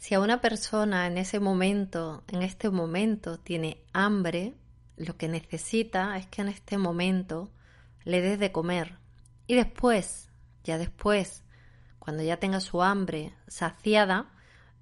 Si 0.00 0.14
a 0.14 0.20
una 0.20 0.40
persona 0.40 1.06
en 1.06 1.18
ese 1.18 1.40
momento, 1.40 2.24
en 2.28 2.40
este 2.40 2.70
momento, 2.70 3.38
tiene 3.38 3.84
hambre, 3.92 4.54
lo 4.96 5.18
que 5.18 5.28
necesita 5.28 6.16
es 6.16 6.26
que 6.26 6.40
en 6.40 6.48
este 6.48 6.78
momento 6.78 7.50
le 8.04 8.22
des 8.22 8.38
de 8.38 8.50
comer. 8.50 8.96
Y 9.46 9.56
después, 9.56 10.30
ya 10.64 10.78
después, 10.78 11.44
cuando 11.98 12.22
ya 12.22 12.38
tenga 12.38 12.60
su 12.60 12.82
hambre 12.82 13.34
saciada, 13.46 14.32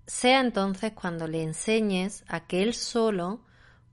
sea 0.07 0.39
entonces 0.39 0.93
cuando 0.93 1.27
le 1.27 1.43
enseñes 1.43 2.25
a 2.29 2.47
que 2.47 2.63
él 2.63 2.73
solo 2.73 3.41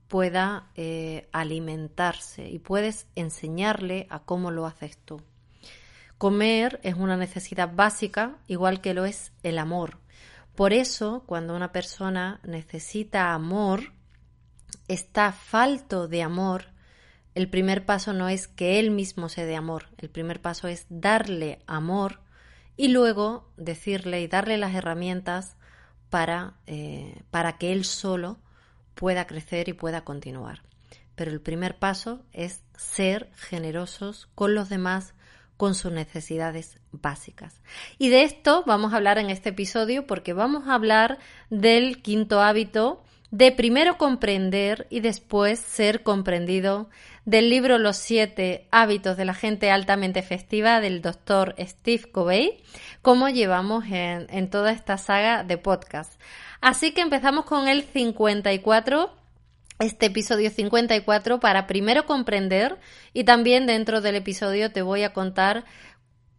pueda 0.06 0.70
eh, 0.76 1.28
alimentarse 1.32 2.48
y 2.48 2.60
puedes 2.60 3.08
enseñarle 3.16 4.06
a 4.10 4.20
cómo 4.20 4.52
lo 4.52 4.64
haces 4.64 4.96
tú. 4.96 5.20
Comer 6.18 6.78
es 6.84 6.94
una 6.94 7.16
necesidad 7.16 7.74
básica, 7.74 8.38
igual 8.46 8.80
que 8.80 8.94
lo 8.94 9.04
es 9.04 9.32
el 9.42 9.58
amor. 9.58 10.05
Por 10.56 10.72
eso, 10.72 11.22
cuando 11.26 11.54
una 11.54 11.70
persona 11.70 12.40
necesita 12.42 13.34
amor, 13.34 13.92
está 14.88 15.32
falto 15.32 16.08
de 16.08 16.22
amor, 16.22 16.70
el 17.34 17.50
primer 17.50 17.84
paso 17.84 18.14
no 18.14 18.30
es 18.30 18.48
que 18.48 18.80
él 18.80 18.90
mismo 18.90 19.28
se 19.28 19.44
dé 19.44 19.54
amor, 19.54 19.90
el 19.98 20.08
primer 20.08 20.40
paso 20.40 20.68
es 20.68 20.86
darle 20.88 21.58
amor 21.66 22.20
y 22.74 22.88
luego 22.88 23.52
decirle 23.58 24.22
y 24.22 24.28
darle 24.28 24.56
las 24.56 24.74
herramientas 24.74 25.58
para, 26.08 26.54
eh, 26.66 27.22
para 27.30 27.58
que 27.58 27.72
él 27.72 27.84
solo 27.84 28.38
pueda 28.94 29.26
crecer 29.26 29.68
y 29.68 29.74
pueda 29.74 30.04
continuar. 30.04 30.62
Pero 31.14 31.30
el 31.30 31.42
primer 31.42 31.78
paso 31.78 32.24
es 32.32 32.62
ser 32.76 33.30
generosos 33.36 34.28
con 34.34 34.54
los 34.54 34.70
demás, 34.70 35.12
con 35.56 35.74
sus 35.74 35.92
necesidades 35.92 36.78
básicas. 36.92 37.60
Y 37.98 38.08
de 38.08 38.22
esto 38.22 38.64
vamos 38.66 38.92
a 38.92 38.96
hablar 38.96 39.18
en 39.18 39.30
este 39.30 39.50
episodio 39.50 40.06
porque 40.06 40.32
vamos 40.32 40.68
a 40.68 40.74
hablar 40.74 41.18
del 41.50 42.02
quinto 42.02 42.40
hábito 42.40 43.02
de 43.30 43.52
primero 43.52 43.98
comprender 43.98 44.86
y 44.88 45.00
después 45.00 45.58
ser 45.58 46.02
comprendido 46.02 46.88
del 47.24 47.50
libro 47.50 47.78
Los 47.78 47.96
siete 47.96 48.68
hábitos 48.70 49.16
de 49.16 49.24
la 49.24 49.34
gente 49.34 49.70
altamente 49.70 50.20
efectiva 50.20 50.80
del 50.80 51.02
doctor 51.02 51.54
Steve 51.58 52.10
Covey, 52.10 52.62
como 53.02 53.28
llevamos 53.28 53.84
en, 53.86 54.26
en 54.30 54.48
toda 54.48 54.70
esta 54.70 54.96
saga 54.96 55.42
de 55.42 55.58
podcast. 55.58 56.20
Así 56.60 56.92
que 56.92 57.00
empezamos 57.00 57.44
con 57.44 57.68
el 57.68 57.82
54 57.82 59.10
este 59.78 60.06
episodio 60.06 60.50
54 60.50 61.40
para 61.40 61.66
primero 61.66 62.06
comprender 62.06 62.78
y 63.12 63.24
también 63.24 63.66
dentro 63.66 64.00
del 64.00 64.16
episodio 64.16 64.72
te 64.72 64.82
voy 64.82 65.02
a 65.02 65.12
contar 65.12 65.64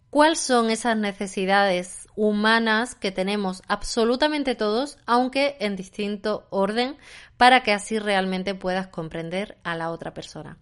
cuáles 0.10 0.40
son 0.40 0.70
esas 0.70 0.98
necesidades 0.98 2.08
humanas 2.16 2.96
que 2.96 3.12
tenemos 3.12 3.62
absolutamente 3.68 4.56
todos, 4.56 4.98
aunque 5.06 5.58
en 5.60 5.76
distinto 5.76 6.48
orden, 6.50 6.98
para 7.38 7.62
que 7.62 7.74
así 7.74 8.00
realmente 8.00 8.56
puedas 8.56 8.88
comprender 8.88 9.58
a 9.64 9.76
la 9.76 9.92
otra 9.92 10.14
persona. 10.14 10.58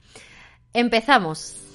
Empezamos. 0.74 1.75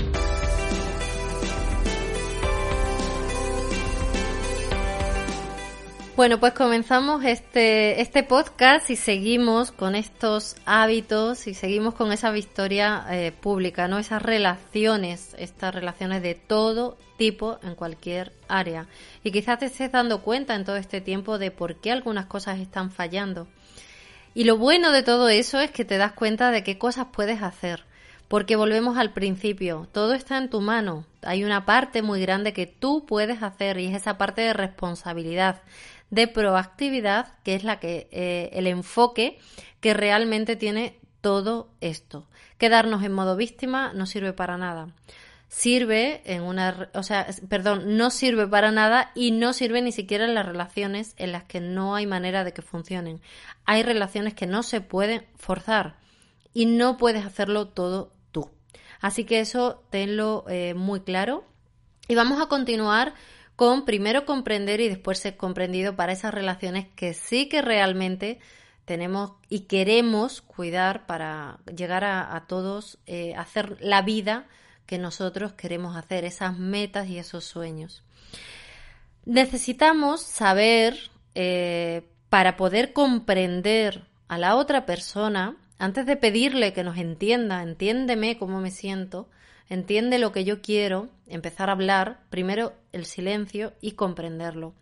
Bueno, 6.17 6.41
pues 6.41 6.51
comenzamos 6.53 7.23
este, 7.23 8.01
este 8.01 8.23
podcast 8.23 8.89
y 8.89 8.97
seguimos 8.97 9.71
con 9.71 9.95
estos 9.95 10.57
hábitos 10.65 11.47
y 11.47 11.53
seguimos 11.53 11.95
con 11.95 12.11
esa 12.11 12.31
victoria 12.31 13.05
eh, 13.09 13.31
pública, 13.31 13.87
¿no? 13.87 13.97
Esas 13.97 14.21
relaciones, 14.21 15.33
estas 15.39 15.73
relaciones 15.73 16.21
de 16.21 16.35
todo 16.35 16.97
tipo 17.17 17.59
en 17.63 17.75
cualquier 17.75 18.33
área. 18.49 18.87
Y 19.23 19.31
quizás 19.31 19.59
te 19.59 19.67
estés 19.67 19.93
dando 19.93 20.21
cuenta 20.21 20.53
en 20.55 20.65
todo 20.65 20.75
este 20.75 20.99
tiempo 20.99 21.37
de 21.37 21.49
por 21.49 21.77
qué 21.77 21.93
algunas 21.93 22.25
cosas 22.25 22.59
están 22.59 22.91
fallando. 22.91 23.47
Y 24.33 24.43
lo 24.43 24.57
bueno 24.57 24.91
de 24.91 25.03
todo 25.03 25.29
eso 25.29 25.61
es 25.61 25.71
que 25.71 25.85
te 25.85 25.97
das 25.97 26.11
cuenta 26.11 26.51
de 26.51 26.61
qué 26.61 26.77
cosas 26.77 27.07
puedes 27.13 27.41
hacer. 27.41 27.85
Porque 28.27 28.55
volvemos 28.55 28.97
al 28.97 29.11
principio, 29.11 29.87
todo 29.91 30.13
está 30.13 30.37
en 30.37 30.49
tu 30.49 30.61
mano. 30.61 31.05
Hay 31.21 31.43
una 31.43 31.65
parte 31.65 32.01
muy 32.01 32.21
grande 32.21 32.53
que 32.53 32.65
tú 32.65 33.05
puedes 33.05 33.43
hacer 33.43 33.77
y 33.77 33.87
es 33.87 33.95
esa 33.95 34.17
parte 34.17 34.41
de 34.41 34.53
responsabilidad 34.53 35.61
de 36.11 36.27
proactividad, 36.27 37.39
que 37.43 37.55
es 37.55 37.63
la 37.63 37.79
que 37.79 38.07
eh, 38.11 38.49
el 38.53 38.67
enfoque 38.67 39.39
que 39.79 39.95
realmente 39.95 40.55
tiene 40.55 40.99
todo 41.21 41.69
esto. 41.79 42.27
Quedarnos 42.57 43.03
en 43.03 43.13
modo 43.13 43.35
víctima 43.35 43.93
no 43.93 44.05
sirve 44.05 44.33
para 44.33 44.57
nada. 44.57 44.89
Sirve 45.47 46.21
en 46.25 46.43
una, 46.43 46.89
o 46.93 47.03
sea, 47.03 47.27
perdón, 47.49 47.97
no 47.97 48.09
sirve 48.09 48.47
para 48.47 48.71
nada 48.71 49.11
y 49.15 49.31
no 49.31 49.51
sirve 49.53 49.81
ni 49.81 49.91
siquiera 49.91 50.25
en 50.25 50.35
las 50.35 50.45
relaciones 50.45 51.13
en 51.17 51.31
las 51.31 51.43
que 51.43 51.59
no 51.59 51.95
hay 51.95 52.05
manera 52.05 52.43
de 52.43 52.53
que 52.53 52.61
funcionen. 52.61 53.21
Hay 53.65 53.83
relaciones 53.83 54.33
que 54.33 54.47
no 54.47 54.63
se 54.63 54.79
pueden 54.79 55.25
forzar 55.35 55.97
y 56.53 56.65
no 56.65 56.97
puedes 56.97 57.25
hacerlo 57.25 57.67
todo 57.67 58.13
tú. 58.31 58.49
Así 59.01 59.25
que 59.25 59.39
eso 59.39 59.83
tenlo 59.89 60.45
eh, 60.47 60.73
muy 60.73 61.01
claro. 61.01 61.45
Y 62.07 62.15
vamos 62.15 62.41
a 62.41 62.47
continuar 62.47 63.13
con 63.61 63.85
primero 63.85 64.25
comprender 64.25 64.81
y 64.81 64.89
después 64.89 65.19
ser 65.19 65.37
comprendido 65.37 65.95
para 65.95 66.13
esas 66.13 66.33
relaciones 66.33 66.87
que 66.95 67.13
sí 67.13 67.47
que 67.47 67.61
realmente 67.61 68.39
tenemos 68.85 69.33
y 69.49 69.67
queremos 69.67 70.41
cuidar 70.41 71.05
para 71.05 71.59
llegar 71.67 72.03
a, 72.03 72.43
todos, 72.47 72.97
eh, 73.05 73.35
hacer 73.35 73.77
la 73.79 74.01
vida 74.01 74.47
que 74.87 74.97
nosotros 74.97 75.53
queremos 75.53 75.95
hacer, 75.95 76.25
esas 76.25 76.57
metas 76.57 77.07
y 77.07 77.19
esos 77.19 77.43
sueños. 77.43 78.01
Necesitamos 79.25 80.23
saber, 80.23 81.11
eh, 81.35 82.01
para 82.29 82.57
poder 82.57 82.93
comprender 82.93 84.07
a 84.27 84.39
la 84.39 84.55
otra 84.55 84.87
persona, 84.87 85.55
antes 85.77 86.07
de 86.07 86.17
pedirle 86.17 86.73
que 86.73 86.83
nos 86.83 86.97
entienda, 86.97 87.61
entiéndeme 87.61 88.39
cómo 88.39 88.59
me 88.59 88.71
siento, 88.71 89.29
entiende 89.71 90.19
lo 90.19 90.33
que 90.33 90.43
yo 90.43 90.61
quiero, 90.61 91.07
empezar 91.27 91.69
a 91.69 91.71
hablar, 91.71 92.19
primero 92.29 92.73
el 92.91 93.05
silencio 93.05 93.71
y 93.79 93.93
comprenderlo. 93.93 94.73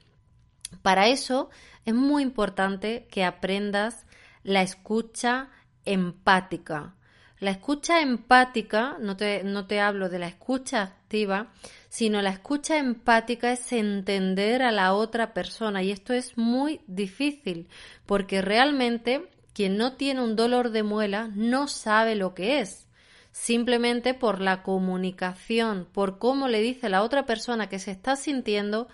Para 0.82 1.10
eso 1.10 1.52
es 1.86 1.94
muy 1.94 2.24
importante 2.24 3.08
que 3.12 3.24
aprendas 3.24 4.08
la 4.42 4.64
escucha 4.64 5.50
empática. 5.86 6.96
La 7.38 7.52
escucha 7.52 8.02
empática, 8.02 8.98
no 9.00 9.16
te, 9.16 9.44
no 9.44 9.68
te 9.68 9.80
hablo 9.80 10.10
de 10.10 10.18
la 10.18 10.28
escucha 10.28 10.82
activa, 10.82 11.52
sino 11.88 12.24
la 12.24 12.32
escucha 12.32 12.80
empática 12.80 13.52
es 13.52 13.72
entender 13.72 14.64
a 14.64 14.72
la 14.72 14.96
otra 14.96 15.36
persona 15.36 15.84
y 15.84 15.92
esto 15.92 16.14
es 16.14 16.36
muy 16.36 16.82
difícil 16.88 17.70
porque 18.08 18.42
realmente 18.42 19.30
quien 19.54 19.78
no 19.78 19.94
tiene 19.94 20.24
un 20.24 20.36
dolor 20.36 20.72
de 20.72 20.82
muela 20.82 21.30
no 21.36 21.68
sabe 21.68 22.16
lo 22.16 22.34
que 22.34 22.60
es 22.62 22.89
simplemente 23.32 24.14
por 24.14 24.42
la 24.42 24.64
comunicación, 24.64 25.88
por 25.92 26.20
cómo 26.20 26.48
le 26.48 26.62
dice 26.62 26.90
la 26.90 27.04
otra 27.04 27.26
persona 27.26 27.70
que 27.70 27.80
se 27.80 27.92
está 27.92 28.16
sintiendo, 28.16 28.88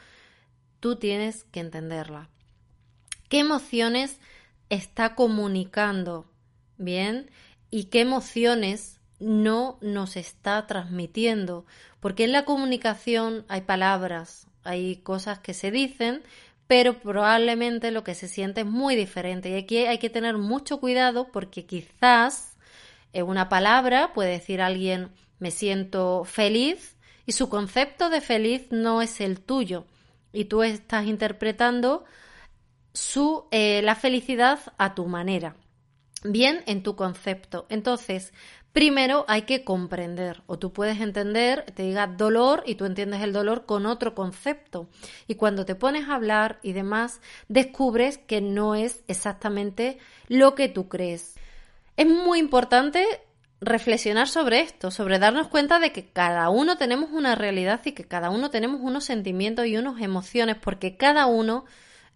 tú 0.79 0.97
tienes 0.97 1.46
que 1.46 1.59
entenderla. 1.59 2.29
¿Qué 3.29 3.40
emociones 3.40 4.19
está 4.69 5.16
comunicando? 5.16 6.25
Bien, 6.78 7.31
y 7.72 7.85
qué 7.85 8.01
emociones 8.01 9.00
no 9.19 9.78
nos 9.81 10.18
está 10.18 10.68
transmitiendo, 10.68 11.66
porque 12.00 12.25
en 12.25 12.31
la 12.31 12.45
comunicación 12.45 13.45
hay 13.48 13.62
palabras, 13.62 14.48
hay 14.63 14.98
cosas 14.98 15.39
que 15.39 15.54
se 15.54 15.71
dicen, 15.71 16.24
pero 16.68 17.00
probablemente 17.00 17.92
lo 17.92 18.04
que 18.04 18.15
se 18.15 18.27
siente 18.27 18.62
es 18.62 18.68
muy 18.68 18.95
diferente 18.95 19.50
y 19.50 19.56
aquí 19.56 19.77
hay 19.77 20.00
que 20.00 20.09
tener 20.09 20.38
mucho 20.38 20.80
cuidado 20.80 21.31
porque 21.31 21.65
quizás 21.65 22.55
una 23.23 23.50
palabra 23.50 24.13
puede 24.13 24.31
decir 24.31 24.62
alguien 24.62 25.12
me 25.39 25.51
siento 25.51 26.23
feliz 26.25 26.95
y 27.25 27.31
su 27.31 27.50
concepto 27.50 28.09
de 28.09 28.21
feliz 28.21 28.67
no 28.71 29.01
es 29.01 29.21
el 29.21 29.41
tuyo 29.41 29.85
y 30.31 30.45
tú 30.45 30.63
estás 30.63 31.06
interpretando 31.06 32.06
su, 32.94 33.45
eh, 33.51 33.81
la 33.83 33.95
felicidad 33.95 34.59
a 34.77 34.95
tu 34.95 35.06
manera, 35.07 35.56
bien 36.23 36.63
en 36.65 36.83
tu 36.83 36.95
concepto. 36.95 37.65
Entonces, 37.69 38.33
primero 38.71 39.25
hay 39.27 39.44
que 39.44 39.63
comprender, 39.63 40.44
o 40.47 40.59
tú 40.59 40.73
puedes 40.73 41.00
entender, 41.00 41.65
te 41.73 41.83
diga 41.83 42.07
dolor 42.07 42.63
y 42.65 42.75
tú 42.75 42.85
entiendes 42.85 43.21
el 43.21 43.33
dolor 43.33 43.65
con 43.65 43.85
otro 43.85 44.15
concepto. 44.15 44.89
Y 45.27 45.35
cuando 45.35 45.65
te 45.65 45.75
pones 45.75 46.09
a 46.09 46.15
hablar 46.15 46.59
y 46.61 46.73
demás, 46.73 47.21
descubres 47.47 48.18
que 48.18 48.41
no 48.41 48.75
es 48.75 49.03
exactamente 49.07 49.97
lo 50.27 50.56
que 50.56 50.68
tú 50.68 50.89
crees. 50.89 51.34
Es 51.97 52.07
muy 52.07 52.39
importante 52.39 53.06
reflexionar 53.62 54.27
sobre 54.27 54.62
esto, 54.62 54.92
sobre 54.92 55.19
darnos 55.19 55.47
cuenta 55.47 55.80
de 55.80 55.92
que 55.92 56.07
cada 56.07 56.50
uno 56.50 56.77
tenemos 56.77 57.12
una 57.12 57.36
realidad 57.36 57.81
y 57.86 57.94
que 57.94 58.06
cada 58.06 58.30
uno 58.30 58.50
tenemos 58.50 58.81
unos 58.81 59.06
sentimientos 59.06 59.65
y 59.65 59.77
unas 59.77 60.01
emociones, 60.01 60.57
porque 60.57 60.97
cada 60.97 61.25
uno 61.25 61.65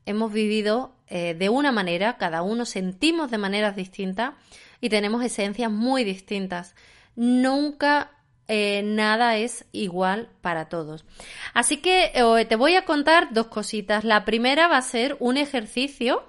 hemos 0.05 0.33
vivido 0.33 0.93
eh, 1.07 1.33
de 1.33 1.49
una 1.49 1.71
manera, 1.71 2.17
cada 2.17 2.41
uno 2.41 2.65
sentimos 2.65 3.31
de 3.31 3.37
maneras 3.37 3.75
distintas 3.75 4.33
y 4.81 4.89
tenemos 4.89 5.23
esencias 5.23 5.71
muy 5.71 6.03
distintas. 6.03 6.75
Nunca 7.15 8.11
eh, 8.47 8.81
nada 8.83 9.37
es 9.37 9.65
igual 9.71 10.29
para 10.41 10.69
todos. 10.69 11.05
Así 11.53 11.77
que 11.77 12.11
eh, 12.13 12.45
te 12.45 12.55
voy 12.55 12.75
a 12.75 12.85
contar 12.85 13.29
dos 13.31 13.47
cositas. 13.47 14.03
La 14.03 14.25
primera 14.25 14.67
va 14.67 14.77
a 14.77 14.81
ser 14.81 15.15
un 15.19 15.37
ejercicio. 15.37 16.23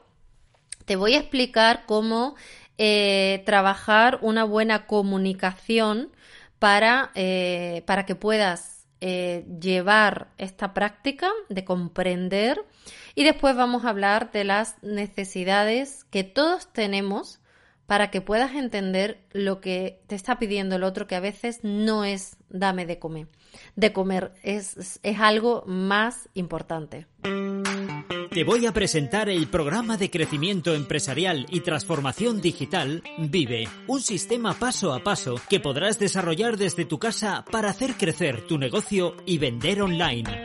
Te 0.84 0.96
voy 0.96 1.14
a 1.14 1.18
explicar 1.18 1.84
cómo 1.86 2.36
eh, 2.78 3.42
trabajar 3.46 4.18
una 4.22 4.44
buena 4.44 4.86
comunicación 4.86 6.10
para, 6.58 7.10
eh, 7.14 7.82
para 7.86 8.06
que 8.06 8.14
puedas 8.14 8.86
eh, 9.00 9.46
llevar 9.60 10.28
esta 10.36 10.74
práctica 10.74 11.30
de 11.48 11.64
comprender. 11.64 12.64
Y 13.14 13.24
después 13.24 13.56
vamos 13.56 13.84
a 13.84 13.88
hablar 13.88 14.30
de 14.30 14.44
las 14.44 14.82
necesidades 14.82 16.04
que 16.04 16.22
todos 16.22 16.72
tenemos 16.72 17.39
para 17.90 18.12
que 18.12 18.20
puedas 18.20 18.54
entender 18.54 19.18
lo 19.32 19.60
que 19.60 19.98
te 20.06 20.14
está 20.14 20.38
pidiendo 20.38 20.76
el 20.76 20.84
otro, 20.84 21.08
que 21.08 21.16
a 21.16 21.20
veces 21.20 21.58
no 21.64 22.04
es 22.04 22.36
dame 22.48 22.86
de 22.86 23.00
comer. 23.00 23.26
De 23.74 23.92
comer 23.92 24.32
es, 24.44 25.00
es 25.02 25.18
algo 25.18 25.64
más 25.66 26.28
importante. 26.34 27.08
Te 28.30 28.44
voy 28.44 28.66
a 28.66 28.72
presentar 28.72 29.28
el 29.28 29.48
programa 29.48 29.96
de 29.96 30.08
crecimiento 30.08 30.72
empresarial 30.72 31.46
y 31.50 31.62
transformación 31.62 32.40
digital 32.40 33.02
Vive, 33.18 33.66
un 33.88 34.00
sistema 34.00 34.54
paso 34.54 34.92
a 34.92 35.02
paso 35.02 35.40
que 35.48 35.58
podrás 35.58 35.98
desarrollar 35.98 36.56
desde 36.56 36.84
tu 36.84 37.00
casa 37.00 37.44
para 37.50 37.70
hacer 37.70 37.94
crecer 37.94 38.46
tu 38.46 38.56
negocio 38.56 39.16
y 39.26 39.38
vender 39.38 39.82
online. 39.82 40.44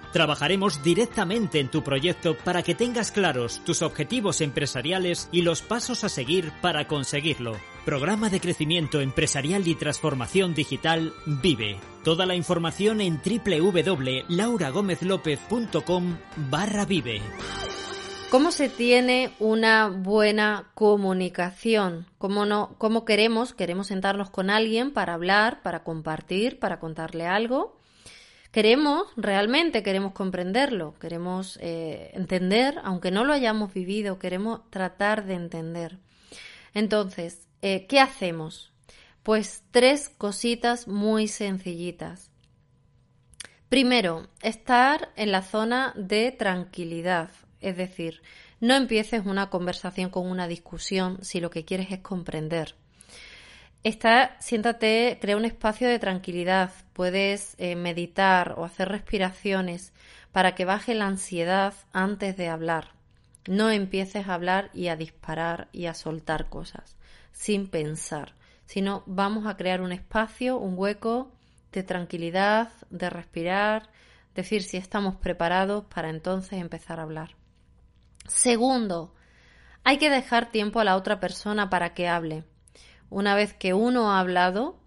Trabajaremos 0.11 0.83
directamente 0.83 1.59
en 1.59 1.69
tu 1.69 1.83
proyecto 1.83 2.35
para 2.37 2.63
que 2.63 2.75
tengas 2.75 3.11
claros 3.11 3.61
tus 3.63 3.81
objetivos 3.81 4.41
empresariales 4.41 5.29
y 5.31 5.43
los 5.43 5.61
pasos 5.61 6.03
a 6.03 6.09
seguir 6.09 6.51
para 6.61 6.85
conseguirlo. 6.87 7.55
Programa 7.85 8.29
de 8.29 8.41
crecimiento 8.41 8.99
empresarial 8.99 9.65
y 9.67 9.75
transformación 9.75 10.53
digital 10.53 11.13
Vive. 11.25 11.79
Toda 12.03 12.25
la 12.25 12.35
información 12.35 12.99
en 12.99 13.21
www.lauragomezlopez.com 13.23 16.17
barra 16.49 16.83
vive. 16.85 17.21
¿Cómo 18.29 18.51
se 18.51 18.67
tiene 18.69 19.31
una 19.39 19.87
buena 19.87 20.71
comunicación? 20.73 22.05
¿Cómo, 22.17 22.45
no, 22.45 22.75
¿Cómo 22.77 23.03
queremos? 23.03 23.53
Queremos 23.53 23.87
sentarnos 23.87 24.29
con 24.29 24.49
alguien 24.49 24.91
para 24.91 25.13
hablar, 25.13 25.61
para 25.63 25.83
compartir, 25.83 26.59
para 26.59 26.79
contarle 26.79 27.27
algo 27.27 27.80
Queremos, 28.51 29.07
realmente 29.15 29.81
queremos 29.81 30.11
comprenderlo, 30.11 30.93
queremos 30.99 31.57
eh, 31.61 32.11
entender, 32.13 32.75
aunque 32.83 33.09
no 33.09 33.23
lo 33.23 33.31
hayamos 33.31 33.73
vivido, 33.73 34.19
queremos 34.19 34.69
tratar 34.69 35.25
de 35.25 35.35
entender. 35.35 35.99
Entonces, 36.73 37.47
eh, 37.61 37.87
¿qué 37.87 38.01
hacemos? 38.01 38.73
Pues 39.23 39.63
tres 39.71 40.09
cositas 40.09 40.89
muy 40.89 41.29
sencillitas. 41.29 42.29
Primero, 43.69 44.27
estar 44.41 45.13
en 45.15 45.31
la 45.31 45.43
zona 45.43 45.93
de 45.95 46.31
tranquilidad, 46.31 47.29
es 47.61 47.77
decir, 47.77 48.21
no 48.59 48.75
empieces 48.75 49.25
una 49.25 49.49
conversación 49.49 50.09
con 50.09 50.27
una 50.27 50.49
discusión 50.49 51.23
si 51.23 51.39
lo 51.39 51.49
que 51.51 51.63
quieres 51.63 51.89
es 51.91 51.99
comprender. 51.99 52.75
Está, 53.83 54.37
siéntate, 54.39 55.17
crea 55.19 55.37
un 55.37 55.45
espacio 55.45 55.87
de 55.89 55.97
tranquilidad. 55.97 56.71
Puedes 56.93 57.55
eh, 57.57 57.75
meditar 57.75 58.53
o 58.57 58.63
hacer 58.63 58.89
respiraciones 58.89 59.91
para 60.31 60.53
que 60.53 60.65
baje 60.65 60.93
la 60.93 61.07
ansiedad 61.07 61.73
antes 61.91 62.37
de 62.37 62.47
hablar. 62.47 62.89
No 63.47 63.71
empieces 63.71 64.27
a 64.27 64.35
hablar 64.35 64.69
y 64.75 64.89
a 64.89 64.95
disparar 64.95 65.67
y 65.71 65.87
a 65.87 65.95
soltar 65.95 66.47
cosas 66.47 66.95
sin 67.31 67.67
pensar, 67.67 68.35
sino 68.65 69.01
vamos 69.07 69.47
a 69.47 69.57
crear 69.57 69.81
un 69.81 69.91
espacio, 69.91 70.57
un 70.57 70.77
hueco 70.77 71.31
de 71.71 71.81
tranquilidad, 71.81 72.69
de 72.91 73.09
respirar, 73.09 73.89
decir 74.35 74.61
si 74.61 74.77
estamos 74.77 75.15
preparados 75.15 75.85
para 75.85 76.09
entonces 76.09 76.59
empezar 76.59 76.99
a 76.99 77.03
hablar. 77.03 77.35
Segundo, 78.27 79.15
hay 79.83 79.97
que 79.97 80.11
dejar 80.11 80.51
tiempo 80.51 80.79
a 80.79 80.83
la 80.83 80.95
otra 80.95 81.19
persona 81.19 81.71
para 81.71 81.95
que 81.95 82.07
hable 82.07 82.43
una 83.11 83.35
vez 83.35 83.53
que 83.53 83.75
uno 83.75 84.11
ha 84.11 84.19
hablado, 84.19 84.79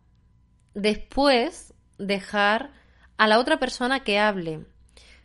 después 0.75 1.75
dejar 1.99 2.73
a 3.17 3.29
la 3.29 3.39
otra 3.39 3.61
persona 3.61 4.01
que 4.01 4.19
hable. 4.19 4.65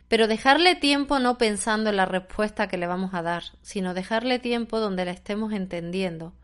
Pero 0.06 0.28
dejarle 0.28 0.76
tiempo 0.76 1.18
no 1.18 1.38
pensando 1.38 1.90
en 1.90 1.96
la 1.96 2.04
respuesta 2.04 2.68
que 2.68 2.76
le 2.76 2.86
vamos 2.86 3.14
a 3.14 3.22
dar, 3.22 3.42
sino 3.62 3.94
dejarle 3.94 4.38
tiempo 4.38 4.78
donde 4.78 5.04
le 5.04 5.12
estemos 5.12 5.52
entendiendo 5.52 6.34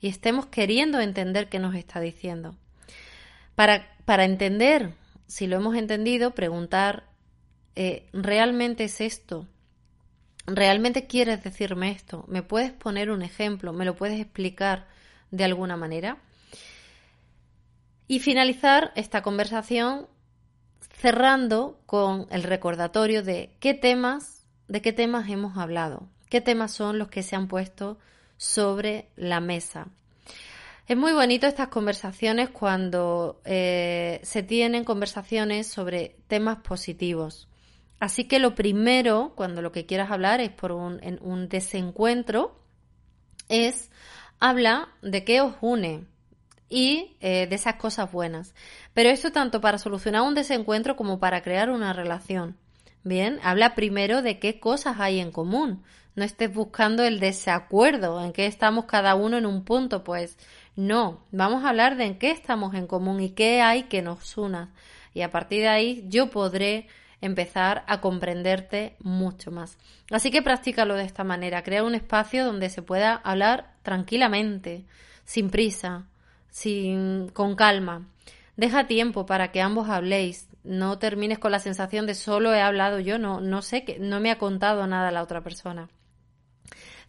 y 0.00 0.08
estemos 0.08 0.46
queriendo 0.46 1.00
entender 1.00 1.48
qué 1.48 1.58
nos 1.58 1.74
está 1.74 1.98
diciendo. 1.98 2.56
Para, 3.54 3.86
para 4.04 4.24
entender 4.24 4.94
si 5.26 5.46
lo 5.46 5.56
hemos 5.56 5.76
entendido, 5.76 6.34
preguntar, 6.34 7.04
eh, 7.74 8.08
¿realmente 8.12 8.84
es 8.84 9.00
esto? 9.00 9.46
¿Realmente 10.46 11.06
quieres 11.06 11.42
decirme 11.42 11.90
esto? 11.90 12.26
¿Me 12.28 12.42
puedes 12.42 12.72
poner 12.72 13.10
un 13.10 13.22
ejemplo? 13.22 13.72
¿Me 13.72 13.86
lo 13.86 13.96
puedes 13.96 14.20
explicar? 14.20 14.88
De 15.32 15.44
alguna 15.44 15.76
manera. 15.76 16.18
Y 18.06 18.20
finalizar 18.20 18.92
esta 18.94 19.22
conversación 19.22 20.06
cerrando 21.00 21.80
con 21.86 22.28
el 22.30 22.44
recordatorio 22.44 23.24
de 23.24 23.50
qué 23.58 23.74
temas, 23.74 24.46
de 24.68 24.80
qué 24.80 24.92
temas 24.92 25.28
hemos 25.28 25.58
hablado, 25.58 26.08
qué 26.28 26.40
temas 26.40 26.70
son 26.72 26.98
los 26.98 27.08
que 27.08 27.24
se 27.24 27.34
han 27.34 27.48
puesto 27.48 27.98
sobre 28.36 29.08
la 29.16 29.40
mesa. 29.40 29.88
Es 30.86 30.96
muy 30.96 31.12
bonito 31.12 31.46
estas 31.46 31.68
conversaciones 31.68 32.50
cuando 32.50 33.40
eh, 33.44 34.20
se 34.22 34.42
tienen 34.42 34.84
conversaciones 34.84 35.66
sobre 35.66 36.16
temas 36.26 36.58
positivos. 36.58 37.48
Así 37.98 38.24
que 38.24 38.40
lo 38.40 38.54
primero, 38.54 39.32
cuando 39.36 39.62
lo 39.62 39.70
que 39.72 39.86
quieras 39.86 40.10
hablar 40.10 40.40
es 40.40 40.50
por 40.50 40.72
un, 40.72 41.00
un 41.20 41.48
desencuentro, 41.48 42.60
es 43.48 43.90
habla 44.42 44.88
de 45.02 45.22
qué 45.22 45.40
os 45.40 45.54
une 45.60 46.04
y 46.68 47.16
eh, 47.20 47.46
de 47.46 47.54
esas 47.54 47.76
cosas 47.76 48.10
buenas. 48.10 48.56
Pero 48.92 49.08
esto 49.08 49.30
tanto 49.30 49.60
para 49.60 49.78
solucionar 49.78 50.22
un 50.22 50.34
desencuentro 50.34 50.96
como 50.96 51.20
para 51.20 51.42
crear 51.42 51.70
una 51.70 51.92
relación. 51.92 52.56
Bien, 53.04 53.38
habla 53.44 53.76
primero 53.76 54.20
de 54.20 54.40
qué 54.40 54.58
cosas 54.58 54.96
hay 54.98 55.20
en 55.20 55.30
común. 55.30 55.84
No 56.16 56.24
estés 56.24 56.52
buscando 56.52 57.04
el 57.04 57.20
desacuerdo, 57.20 58.20
en 58.20 58.32
qué 58.32 58.46
estamos 58.46 58.86
cada 58.86 59.14
uno 59.14 59.38
en 59.38 59.46
un 59.46 59.64
punto, 59.64 60.02
pues 60.02 60.36
no, 60.74 61.24
vamos 61.30 61.64
a 61.64 61.68
hablar 61.68 61.96
de 61.96 62.06
en 62.06 62.18
qué 62.18 62.32
estamos 62.32 62.74
en 62.74 62.88
común 62.88 63.20
y 63.20 63.30
qué 63.30 63.62
hay 63.62 63.84
que 63.84 64.02
nos 64.02 64.36
una. 64.36 64.74
Y 65.14 65.22
a 65.22 65.30
partir 65.30 65.60
de 65.60 65.68
ahí 65.68 66.04
yo 66.08 66.30
podré 66.30 66.88
empezar 67.22 67.84
a 67.86 68.00
comprenderte 68.00 68.96
mucho 68.98 69.50
más. 69.50 69.78
Así 70.10 70.30
que 70.30 70.42
practícalo 70.42 70.96
de 70.96 71.04
esta 71.04 71.24
manera, 71.24 71.62
crea 71.62 71.84
un 71.84 71.94
espacio 71.94 72.44
donde 72.44 72.68
se 72.68 72.82
pueda 72.82 73.14
hablar 73.14 73.72
tranquilamente, 73.82 74.84
sin 75.24 75.48
prisa, 75.48 76.08
sin 76.50 77.28
con 77.28 77.54
calma. 77.54 78.08
Deja 78.56 78.86
tiempo 78.86 79.24
para 79.24 79.52
que 79.52 79.62
ambos 79.62 79.88
habléis, 79.88 80.48
no 80.64 80.98
termines 80.98 81.38
con 81.38 81.52
la 81.52 81.60
sensación 81.60 82.06
de 82.06 82.14
solo 82.14 82.52
he 82.52 82.60
hablado 82.60 82.98
yo, 82.98 83.18
no 83.18 83.40
no 83.40 83.62
sé 83.62 83.84
que 83.84 83.98
no 83.98 84.20
me 84.20 84.30
ha 84.30 84.38
contado 84.38 84.86
nada 84.86 85.10
la 85.12 85.22
otra 85.22 85.42
persona. 85.42 85.88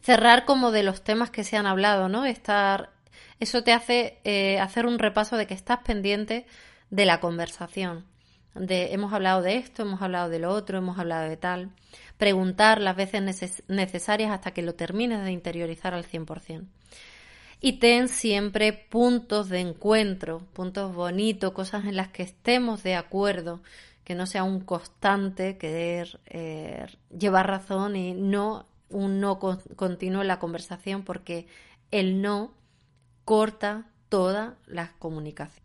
Cerrar 0.01 0.45
como 0.45 0.71
de 0.71 0.83
los 0.83 1.03
temas 1.03 1.31
que 1.31 1.43
se 1.43 1.57
han 1.57 1.65
hablado, 1.65 2.07
¿no? 2.07 2.25
Estar 2.25 2.91
eso 3.39 3.63
te 3.63 3.73
hace 3.73 4.19
eh, 4.23 4.59
hacer 4.59 4.85
un 4.85 4.99
repaso 4.99 5.37
de 5.37 5.47
que 5.47 5.53
estás 5.53 5.79
pendiente 5.79 6.45
de 6.91 7.05
la 7.05 7.19
conversación 7.19 8.12
de 8.55 8.93
hemos 8.93 9.13
hablado 9.13 9.41
de 9.41 9.57
esto, 9.57 9.83
hemos 9.83 10.01
hablado 10.01 10.29
de 10.29 10.39
lo 10.39 10.51
otro, 10.51 10.77
hemos 10.77 10.99
hablado 10.99 11.29
de 11.29 11.37
tal. 11.37 11.71
Preguntar 12.17 12.79
las 12.79 12.95
veces 12.95 13.63
necesarias 13.67 14.31
hasta 14.31 14.51
que 14.51 14.61
lo 14.61 14.75
termines 14.75 15.23
de 15.23 15.31
interiorizar 15.31 15.93
al 15.93 16.05
100%. 16.05 16.65
y 17.61 17.79
ten 17.79 18.09
siempre 18.09 18.73
puntos 18.73 19.47
de 19.47 19.61
encuentro, 19.61 20.39
puntos 20.53 20.93
bonitos, 20.93 21.53
cosas 21.53 21.85
en 21.85 21.95
las 21.95 22.09
que 22.09 22.23
estemos 22.23 22.83
de 22.83 22.95
acuerdo, 22.95 23.61
que 24.03 24.15
no 24.15 24.25
sea 24.25 24.43
un 24.43 24.59
constante 24.59 25.57
querer 25.57 26.19
eh, 26.25 26.85
llevar 27.17 27.47
razón 27.47 27.95
y 27.95 28.13
no 28.13 28.67
un 28.89 29.19
no 29.19 29.39
continuo 29.39 30.21
en 30.21 30.27
la 30.27 30.39
conversación 30.39 31.03
porque 31.03 31.47
el 31.91 32.21
no 32.21 32.53
corta 33.25 33.87
toda 34.09 34.57
la 34.67 34.93
comunicación. 34.99 35.62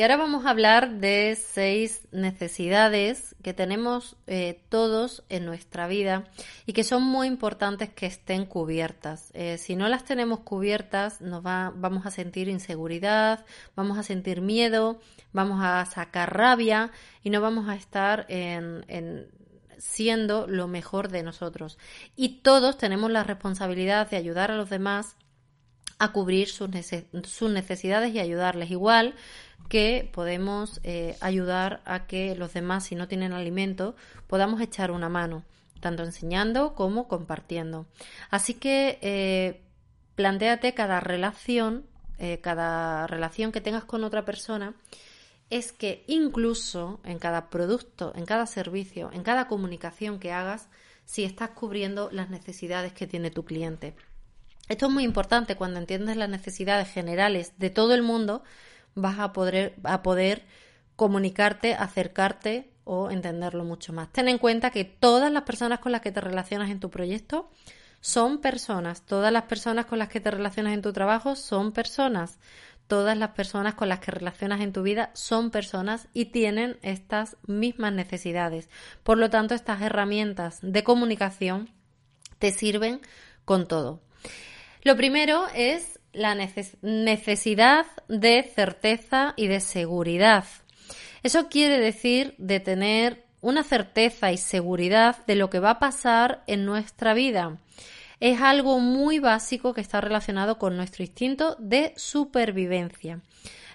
Y 0.00 0.02
ahora 0.02 0.16
vamos 0.16 0.46
a 0.46 0.50
hablar 0.50 0.92
de 0.92 1.36
seis 1.36 2.08
necesidades 2.10 3.36
que 3.42 3.52
tenemos 3.52 4.16
eh, 4.26 4.64
todos 4.70 5.24
en 5.28 5.44
nuestra 5.44 5.88
vida 5.88 6.24
y 6.64 6.72
que 6.72 6.84
son 6.84 7.02
muy 7.02 7.26
importantes 7.26 7.90
que 7.90 8.06
estén 8.06 8.46
cubiertas. 8.46 9.30
Eh, 9.34 9.58
si 9.58 9.76
no 9.76 9.88
las 9.88 10.06
tenemos 10.06 10.40
cubiertas, 10.40 11.20
nos 11.20 11.44
va, 11.44 11.74
vamos 11.76 12.06
a 12.06 12.10
sentir 12.10 12.48
inseguridad, 12.48 13.44
vamos 13.76 13.98
a 13.98 14.02
sentir 14.02 14.40
miedo, 14.40 15.00
vamos 15.34 15.60
a 15.62 15.84
sacar 15.84 16.34
rabia 16.34 16.92
y 17.22 17.28
no 17.28 17.42
vamos 17.42 17.68
a 17.68 17.74
estar 17.74 18.24
en, 18.30 19.28
siendo 19.76 20.46
lo 20.46 20.66
mejor 20.66 21.10
de 21.10 21.22
nosotros. 21.22 21.76
Y 22.16 22.40
todos 22.40 22.78
tenemos 22.78 23.10
la 23.10 23.22
responsabilidad 23.22 24.08
de 24.08 24.16
ayudar 24.16 24.50
a 24.50 24.56
los 24.56 24.70
demás 24.70 25.16
a 25.98 26.12
cubrir 26.12 26.48
sus 26.48 26.70
necesidades 26.70 28.14
y 28.14 28.20
ayudarles. 28.20 28.70
Igual 28.70 29.14
que 29.68 30.08
podemos 30.12 30.80
eh, 30.82 31.16
ayudar 31.20 31.80
a 31.84 32.06
que 32.06 32.34
los 32.34 32.52
demás, 32.52 32.84
si 32.84 32.94
no 32.94 33.08
tienen 33.08 33.32
alimento, 33.32 33.94
podamos 34.26 34.60
echar 34.60 34.90
una 34.90 35.08
mano, 35.08 35.44
tanto 35.80 36.02
enseñando 36.02 36.74
como 36.74 37.08
compartiendo. 37.08 37.86
Así 38.30 38.54
que 38.54 38.98
eh, 39.02 39.62
planteate 40.14 40.74
cada 40.74 41.00
relación, 41.00 41.86
eh, 42.18 42.40
cada 42.40 43.06
relación 43.06 43.52
que 43.52 43.60
tengas 43.60 43.84
con 43.84 44.04
otra 44.04 44.24
persona, 44.24 44.74
es 45.50 45.72
que 45.72 46.04
incluso 46.06 47.00
en 47.04 47.18
cada 47.18 47.50
producto, 47.50 48.12
en 48.14 48.24
cada 48.24 48.46
servicio, 48.46 49.10
en 49.12 49.22
cada 49.22 49.48
comunicación 49.48 50.20
que 50.20 50.32
hagas, 50.32 50.68
si 51.04 51.24
estás 51.24 51.50
cubriendo 51.50 52.08
las 52.12 52.30
necesidades 52.30 52.92
que 52.92 53.08
tiene 53.08 53.32
tu 53.32 53.44
cliente. 53.44 53.96
Esto 54.68 54.86
es 54.86 54.92
muy 54.92 55.02
importante 55.02 55.56
cuando 55.56 55.80
entiendes 55.80 56.16
las 56.16 56.28
necesidades 56.28 56.88
generales 56.88 57.54
de 57.58 57.70
todo 57.70 57.94
el 57.94 58.02
mundo, 58.02 58.44
vas 58.94 59.18
a 59.18 59.32
poder, 59.32 59.74
a 59.84 60.02
poder 60.02 60.44
comunicarte, 60.96 61.74
acercarte 61.74 62.70
o 62.84 63.10
entenderlo 63.10 63.64
mucho 63.64 63.92
más. 63.92 64.10
Ten 64.12 64.28
en 64.28 64.38
cuenta 64.38 64.70
que 64.70 64.84
todas 64.84 65.32
las 65.32 65.44
personas 65.44 65.78
con 65.78 65.92
las 65.92 66.00
que 66.00 66.12
te 66.12 66.20
relacionas 66.20 66.70
en 66.70 66.80
tu 66.80 66.90
proyecto 66.90 67.50
son 68.00 68.40
personas, 68.40 69.02
todas 69.02 69.32
las 69.32 69.44
personas 69.44 69.86
con 69.86 69.98
las 69.98 70.08
que 70.08 70.20
te 70.20 70.30
relacionas 70.30 70.72
en 70.72 70.82
tu 70.82 70.92
trabajo 70.92 71.36
son 71.36 71.72
personas, 71.72 72.38
todas 72.86 73.16
las 73.16 73.30
personas 73.30 73.74
con 73.74 73.88
las 73.88 74.00
que 74.00 74.10
relacionas 74.10 74.60
en 74.60 74.72
tu 74.72 74.82
vida 74.82 75.10
son 75.14 75.52
personas 75.52 76.08
y 76.12 76.26
tienen 76.26 76.78
estas 76.82 77.36
mismas 77.46 77.92
necesidades. 77.92 78.68
Por 79.04 79.18
lo 79.18 79.30
tanto, 79.30 79.54
estas 79.54 79.80
herramientas 79.82 80.58
de 80.62 80.82
comunicación 80.82 81.70
te 82.40 82.50
sirven 82.50 83.00
con 83.44 83.68
todo. 83.68 84.00
Lo 84.82 84.96
primero 84.96 85.44
es 85.54 85.99
la 86.12 86.34
necesidad 86.34 87.86
de 88.08 88.42
certeza 88.54 89.34
y 89.36 89.46
de 89.46 89.60
seguridad. 89.60 90.44
Eso 91.22 91.48
quiere 91.48 91.78
decir 91.78 92.34
de 92.38 92.60
tener 92.60 93.24
una 93.40 93.62
certeza 93.62 94.32
y 94.32 94.38
seguridad 94.38 95.24
de 95.26 95.34
lo 95.34 95.50
que 95.50 95.60
va 95.60 95.70
a 95.70 95.78
pasar 95.78 96.42
en 96.46 96.64
nuestra 96.64 97.14
vida. 97.14 97.58
Es 98.20 98.40
algo 98.40 98.78
muy 98.80 99.18
básico 99.18 99.72
que 99.72 99.80
está 99.80 100.00
relacionado 100.00 100.58
con 100.58 100.76
nuestro 100.76 101.02
instinto 101.02 101.56
de 101.58 101.94
supervivencia. 101.96 103.20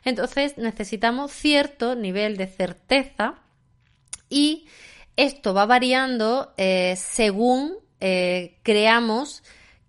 Entonces 0.04 0.58
necesitamos 0.58 1.32
cierto 1.32 1.96
nivel 1.96 2.38
de 2.38 2.46
certeza 2.46 3.36
y 4.30 4.68
esto 5.16 5.54
va 5.54 5.66
variando 5.66 6.54
eh, 6.58 6.96
según 6.98 7.78
eh, 8.00 8.58
creamos 8.62 9.44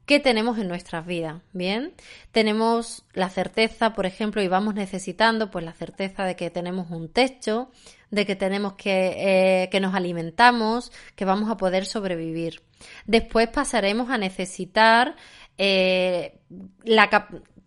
¿Qué 0.06 0.20
tenemos 0.20 0.56
en 0.58 0.68
nuestras 0.68 1.04
vidas, 1.04 1.42
¿bien? 1.52 1.92
Tenemos 2.30 3.04
la 3.12 3.28
certeza, 3.28 3.92
por 3.92 4.06
ejemplo, 4.06 4.40
y 4.40 4.46
vamos 4.46 4.74
necesitando 4.74 5.50
pues 5.50 5.64
la 5.64 5.72
certeza 5.72 6.24
de 6.24 6.36
que 6.36 6.48
tenemos 6.48 6.92
un 6.92 7.12
techo, 7.12 7.72
de 8.12 8.24
que 8.24 8.36
tenemos 8.36 8.74
que, 8.74 9.64
eh, 9.64 9.68
que 9.68 9.80
nos 9.80 9.96
alimentamos, 9.96 10.92
que 11.16 11.24
vamos 11.24 11.50
a 11.50 11.56
poder 11.56 11.86
sobrevivir. 11.86 12.62
Después 13.06 13.48
pasaremos 13.48 14.08
a 14.08 14.16
necesitar 14.16 15.16
eh, 15.58 16.38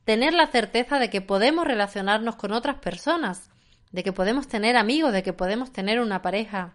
tener 0.05 0.34
la 0.34 0.48
certeza 0.48 0.98
de 0.98 1.10
que 1.10 1.19
podemos 1.19 1.67
relacionarnos 1.67 2.38
con 2.38 2.53
otras 2.53 2.77
personas, 2.77 3.50
de 3.91 4.01
que 4.01 4.13
podemos 4.13 4.48
tener 4.48 4.77
amigos, 4.77 5.12
de 5.12 5.24
que 5.24 5.34
podemos 5.34 5.74
tener 5.74 6.00
una 6.00 6.22
pareja. 6.22 6.74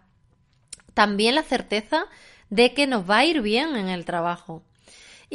También 0.93 1.33
la 1.33 1.43
certeza 1.43 2.05
de 2.51 2.75
que 2.75 2.85
nos 2.85 3.09
va 3.09 3.17
a 3.17 3.25
ir 3.25 3.41
bien 3.41 3.75
en 3.77 3.89
el 3.89 4.05
trabajo 4.05 4.61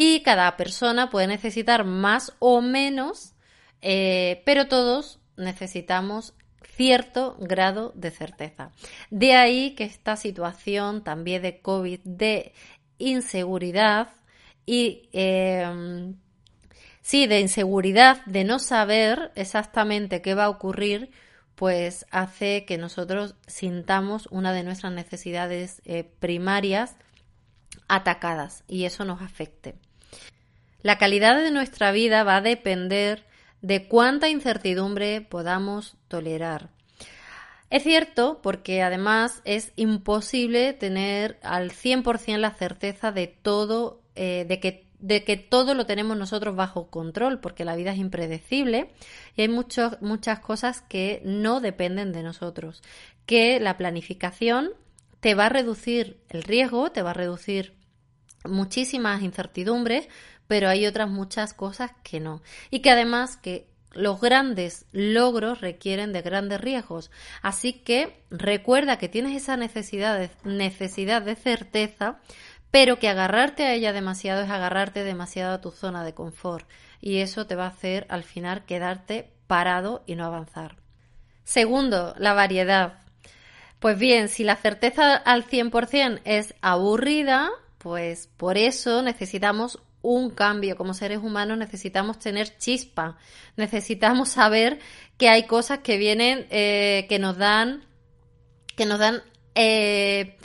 y 0.03 0.23
cada 0.23 0.57
persona 0.57 1.11
puede 1.11 1.27
necesitar 1.27 1.85
más 1.85 2.35
o 2.39 2.63
menos, 2.63 3.35
eh, 3.83 4.41
pero 4.47 4.67
todos 4.67 5.21
necesitamos 5.37 6.33
cierto 6.75 7.37
grado 7.39 7.93
de 7.95 8.11
certeza. 8.11 8.71
De 9.11 9.35
ahí 9.35 9.75
que 9.75 9.85
esta 9.85 10.17
situación 10.17 11.05
también 11.05 11.43
de 11.43 11.61
COVID, 11.61 12.01
de 12.05 12.55
inseguridad 12.97 14.09
y 14.65 15.11
em, 15.13 16.17
sí, 17.03 17.27
de 17.27 17.41
inseguridad, 17.41 18.25
de 18.25 18.45
no 18.45 18.59
saber 18.59 19.33
exactamente 19.35 20.23
qué 20.23 20.33
va 20.33 20.45
a 20.45 20.49
ocurrir, 20.49 21.11
pues 21.57 22.07
hace 22.11 22.65
que 22.65 22.79
nosotros 22.79 23.35
sintamos 23.47 24.29
una 24.31 24.55
de 24.55 24.63
nuestras 24.63 24.95
necesidades 24.95 25.83
eh, 25.85 26.05
primarias 26.05 26.97
atacadas 27.87 28.65
y 28.67 28.87
eso 28.87 29.05
nos 29.05 29.21
afecte. 29.21 29.75
La 30.83 30.99
calidad 30.99 31.37
de 31.37 31.51
nuestra 31.51 31.93
vida 31.93 32.25
va 32.25 32.37
a 32.37 32.41
depender 32.41 33.25
de 33.63 33.87
cuánta 33.87 34.29
incertidumbre 34.29 35.21
podamos 35.21 35.97
tolerar. 36.09 36.71
Es 37.69 37.85
cierto 37.85 38.41
porque 38.43 38.83
además 38.83 39.43
es 39.45 39.73
imposible 39.77 40.73
tener 40.73 41.39
al 41.43 41.71
100% 41.71 42.39
la 42.39 42.51
certeza 42.51 43.13
de 43.13 43.29
todo, 43.29 44.01
eh, 44.17 44.45
de, 44.49 44.59
que, 44.59 44.87
de 44.99 45.23
que 45.23 45.37
todo 45.37 45.75
lo 45.75 45.87
tenemos 45.87 46.17
nosotros 46.17 46.57
bajo 46.57 46.89
control, 46.91 47.39
porque 47.39 47.65
la 47.65 47.77
vida 47.77 47.93
es 47.93 47.99
impredecible 47.99 48.91
y 49.37 49.43
hay 49.43 49.49
muchas 49.49 50.41
cosas 50.41 50.83
que 50.83 51.23
no 51.25 51.61
dependen 51.61 52.13
de 52.13 52.25
nosotros. 52.25 52.83
Que 53.25 53.61
la 53.61 53.77
planificación 53.77 54.71
te 55.21 55.35
va 55.35 55.47
a 55.47 55.51
reducir 55.51 56.19
el 56.29 56.43
riesgo, 56.43 56.91
te 56.91 57.03
va 57.03 57.11
a 57.11 57.15
reducir 57.15 57.75
muchísimas 58.45 59.23
incertidumbres, 59.23 60.09
pero 60.51 60.69
hay 60.69 60.85
otras 60.85 61.09
muchas 61.09 61.55
cosas 61.55 61.93
que 62.03 62.19
no. 62.19 62.43
Y 62.71 62.81
que 62.81 62.91
además 62.91 63.37
que 63.37 63.69
los 63.93 64.21
grandes 64.21 64.85
logros 64.91 65.61
requieren 65.61 66.13
de 66.13 66.23
grandes 66.23 66.61
riesgos. 66.61 67.13
Así 67.41 67.73
que 67.73 68.25
recuerda 68.33 68.99
que 68.99 69.09
tienes 69.09 69.41
esa 69.41 69.57
necesidad 69.57 70.19
de, 70.19 70.29
necesidad 70.43 71.23
de 71.23 71.37
certeza, 71.37 72.19
pero 72.73 72.99
que 72.99 73.09
agarrarte 73.09 73.63
a 73.63 73.75
ella 73.75 73.93
demasiado 73.93 74.43
es 74.43 74.51
agarrarte 74.51 75.05
demasiado 75.05 75.55
a 75.55 75.61
tu 75.61 75.71
zona 75.71 76.03
de 76.03 76.15
confort. 76.15 76.69
Y 77.01 77.19
eso 77.19 77.47
te 77.47 77.55
va 77.55 77.67
a 77.67 77.69
hacer 77.69 78.07
al 78.09 78.25
final 78.25 78.65
quedarte 78.65 79.31
parado 79.47 80.03
y 80.05 80.17
no 80.17 80.25
avanzar. 80.25 80.79
Segundo, 81.45 82.13
la 82.19 82.33
variedad. 82.33 82.95
Pues 83.79 83.97
bien, 83.97 84.29
si 84.29 84.43
la 84.43 84.57
certeza 84.57 85.15
al 85.15 85.47
100% 85.47 86.23
es 86.25 86.57
aburrida, 86.61 87.51
pues 87.79 88.29
por 88.37 88.59
eso 88.59 89.01
necesitamos 89.03 89.79
un 90.03 90.31
cambio. 90.31 90.77
Como 90.77 90.95
seres 90.95 91.19
humanos 91.19 91.59
necesitamos 91.59 92.19
tener 92.19 92.57
chispa, 92.59 93.17
necesitamos 93.57 94.31
saber 94.31 94.79
que 95.19 95.29
hay 95.29 95.47
cosas 95.47 95.81
que 95.81 95.99
vienen, 95.99 96.47
eh, 96.51 97.07
que 97.09 97.19
nos 97.19 97.37
dan, 97.37 97.85
que 98.77 98.87
nos 98.87 98.99
dan 98.99 99.23
eh, 99.55 100.37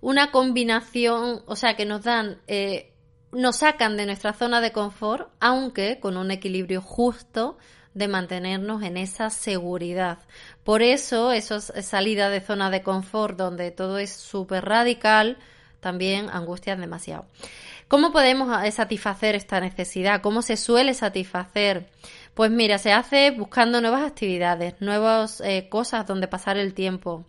una 0.00 0.30
combinación, 0.30 1.42
o 1.46 1.56
sea, 1.56 1.74
que 1.76 1.86
nos 1.86 2.04
dan, 2.04 2.40
eh, 2.46 2.92
nos 3.32 3.56
sacan 3.58 3.96
de 3.96 4.06
nuestra 4.06 4.32
zona 4.32 4.60
de 4.60 4.72
confort, 4.72 5.30
aunque 5.40 5.98
con 6.00 6.16
un 6.16 6.30
equilibrio 6.30 6.80
justo 6.80 7.58
de 7.94 8.08
mantenernos 8.08 8.82
en 8.82 8.96
esa 8.96 9.30
seguridad. 9.30 10.18
Por 10.64 10.82
eso, 10.82 11.32
esa 11.32 11.60
salida 11.60 12.30
de 12.30 12.40
zona 12.40 12.70
de 12.70 12.82
confort 12.82 13.36
donde 13.36 13.70
todo 13.70 13.98
es 13.98 14.12
súper 14.12 14.64
radical, 14.64 15.38
también 15.80 16.30
angustian 16.30 16.80
demasiado. 16.80 17.26
¿Cómo 17.92 18.10
podemos 18.10 18.64
eh, 18.64 18.72
satisfacer 18.72 19.34
esta 19.34 19.60
necesidad? 19.60 20.22
¿Cómo 20.22 20.40
se 20.40 20.56
suele 20.56 20.94
satisfacer? 20.94 21.90
Pues 22.32 22.50
mira, 22.50 22.78
se 22.78 22.90
hace 22.90 23.32
buscando 23.32 23.82
nuevas 23.82 24.00
actividades, 24.00 24.76
nuevas 24.80 25.42
eh, 25.42 25.68
cosas 25.68 26.06
donde 26.06 26.26
pasar 26.26 26.56
el 26.56 26.72
tiempo, 26.72 27.26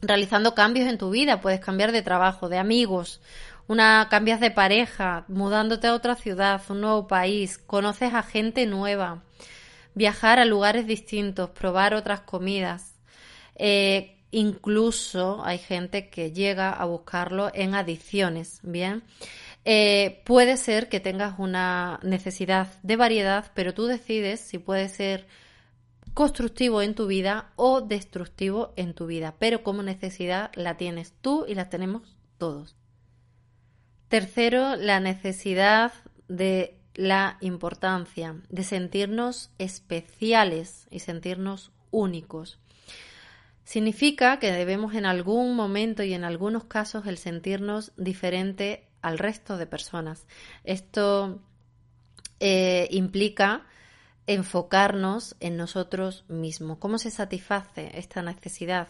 realizando 0.00 0.54
cambios 0.54 0.88
en 0.88 0.96
tu 0.96 1.10
vida. 1.10 1.40
Puedes 1.40 1.58
cambiar 1.58 1.90
de 1.90 2.02
trabajo, 2.02 2.48
de 2.48 2.58
amigos 2.58 3.20
una 3.66 4.06
cambias 4.08 4.38
de 4.38 4.52
pareja, 4.52 5.24
mudándote 5.26 5.88
a 5.88 5.94
otra 5.94 6.14
ciudad, 6.14 6.62
un 6.68 6.82
nuevo 6.82 7.08
país, 7.08 7.58
conoces 7.58 8.14
a 8.14 8.22
gente 8.22 8.66
nueva, 8.66 9.24
viajar 9.94 10.38
a 10.38 10.44
lugares 10.44 10.86
distintos, 10.86 11.50
probar 11.50 11.94
otras 11.94 12.20
comidas. 12.20 12.94
Eh, 13.56 14.20
incluso 14.30 15.44
hay 15.44 15.58
gente 15.58 16.10
que 16.10 16.30
llega 16.30 16.70
a 16.70 16.84
buscarlo 16.84 17.50
en 17.54 17.74
adicciones, 17.74 18.60
¿bien? 18.62 19.02
Eh, 19.72 20.20
puede 20.24 20.56
ser 20.56 20.88
que 20.88 20.98
tengas 20.98 21.38
una 21.38 22.00
necesidad 22.02 22.66
de 22.82 22.96
variedad, 22.96 23.52
pero 23.54 23.72
tú 23.72 23.86
decides 23.86 24.40
si 24.40 24.58
puede 24.58 24.88
ser 24.88 25.28
constructivo 26.12 26.82
en 26.82 26.96
tu 26.96 27.06
vida 27.06 27.52
o 27.54 27.80
destructivo 27.80 28.72
en 28.74 28.94
tu 28.94 29.06
vida, 29.06 29.36
pero 29.38 29.62
como 29.62 29.84
necesidad 29.84 30.50
la 30.56 30.76
tienes 30.76 31.14
tú 31.20 31.44
y 31.46 31.54
la 31.54 31.68
tenemos 31.68 32.16
todos. 32.36 32.74
Tercero, 34.08 34.74
la 34.74 34.98
necesidad 34.98 35.92
de 36.26 36.76
la 36.96 37.38
importancia 37.40 38.34
de 38.48 38.64
sentirnos 38.64 39.52
especiales 39.58 40.88
y 40.90 40.98
sentirnos 40.98 41.70
únicos. 41.92 42.58
Significa 43.62 44.40
que 44.40 44.50
debemos 44.50 44.96
en 44.96 45.06
algún 45.06 45.54
momento 45.54 46.02
y 46.02 46.12
en 46.12 46.24
algunos 46.24 46.64
casos 46.64 47.06
el 47.06 47.18
sentirnos 47.18 47.92
diferente 47.96 48.89
al 49.02 49.18
resto 49.18 49.56
de 49.56 49.66
personas. 49.66 50.26
Esto 50.64 51.40
eh, 52.38 52.88
implica 52.90 53.66
enfocarnos 54.26 55.36
en 55.40 55.56
nosotros 55.56 56.24
mismos. 56.28 56.78
¿Cómo 56.78 56.98
se 56.98 57.10
satisface 57.10 57.90
esta 57.94 58.22
necesidad? 58.22 58.88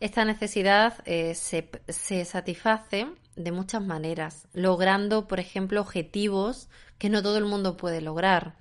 Esta 0.00 0.24
necesidad 0.24 0.94
eh, 1.04 1.34
se, 1.34 1.68
se, 1.88 2.24
satisface 2.24 3.08
de 3.36 3.52
muchas 3.52 3.82
maneras, 3.82 4.46
logrando, 4.52 5.26
por 5.26 5.40
ejemplo, 5.40 5.80
objetivos 5.80 6.68
que 6.98 7.10
no 7.10 7.22
todo 7.22 7.38
el 7.38 7.44
mundo 7.44 7.76
puede 7.76 8.00
lograr. 8.00 8.54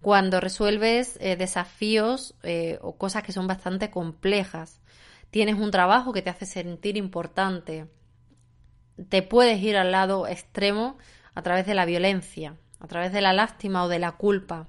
Cuando 0.00 0.40
resuelves 0.40 1.18
eh, 1.20 1.36
desafíos 1.36 2.34
o 2.80 2.96
cosas 2.96 3.24
que 3.24 3.32
son 3.32 3.46
bastante 3.46 3.90
complejas, 3.90 4.80
tienes 5.30 5.56
un 5.56 5.70
trabajo 5.70 6.12
que 6.12 6.22
te 6.22 6.30
hace 6.30 6.46
sentir 6.46 6.96
importante, 6.96 7.88
te 9.08 9.22
puedes 9.22 9.62
ir 9.62 9.76
al 9.76 9.92
lado 9.92 10.26
extremo 10.26 10.98
a 11.34 11.42
través 11.42 11.66
de 11.66 11.74
la 11.74 11.84
violencia, 11.84 12.56
a 12.80 12.86
través 12.86 13.12
de 13.12 13.20
la 13.20 13.32
lástima 13.32 13.84
o 13.84 13.88
de 13.88 13.98
la 13.98 14.12
culpa, 14.12 14.68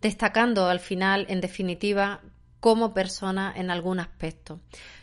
destacando 0.00 0.66
al 0.66 0.80
final, 0.80 1.26
en 1.28 1.40
definitiva, 1.40 2.20
como 2.60 2.94
persona 2.94 3.52
en 3.56 3.70
algún 3.70 4.00
aspecto. 4.00 4.60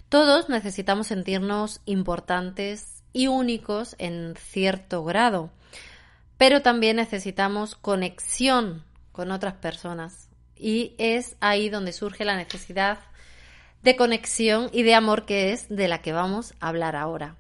Todos 0.10 0.50
necesitamos 0.50 1.08
sentirnos 1.08 1.82
importantes 1.86 3.04
y 3.14 3.28
únicos 3.28 3.96
en 3.98 4.36
cierto 4.38 5.04
grado, 5.04 5.52
pero 6.38 6.62
también 6.62 6.98
necesitamos 6.98 7.76
conexión 7.76 8.84
con 9.12 9.32
otras 9.32 9.56
personas 9.56 10.30
y 10.56 10.94
es 10.98 11.36
ahí 11.40 11.70
donde 11.70 11.94
surge 11.94 12.26
la 12.26 12.36
necesidad 12.36 13.00
de 13.84 13.96
conexión 13.96 14.70
y 14.74 14.84
de 14.84 14.96
amor 14.96 15.26
que 15.26 15.52
es 15.52 15.70
de 15.70 15.88
la 15.88 16.02
que 16.02 16.14
vamos 16.14 16.54
a 16.60 16.70
hablar 16.70 16.96
ahora. 16.96 17.36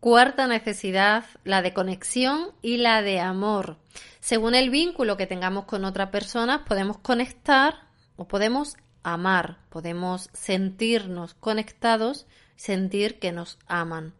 Cuarta 0.00 0.46
necesidad, 0.46 1.24
la 1.44 1.62
de 1.62 1.72
conexión 1.72 2.50
y 2.60 2.76
la 2.76 3.00
de 3.02 3.20
amor. 3.20 3.78
Según 4.20 4.54
el 4.54 4.70
vínculo 4.70 5.16
que 5.16 5.26
tengamos 5.26 5.64
con 5.64 5.84
otra 5.84 6.10
persona, 6.10 6.64
podemos 6.64 6.98
conectar 6.98 7.88
o 8.16 8.28
podemos 8.28 8.76
amar, 9.02 9.58
podemos 9.70 10.28
sentirnos 10.32 11.34
conectados, 11.34 12.26
sentir 12.56 13.18
que 13.18 13.32
nos 13.32 13.58
aman. 13.66 14.14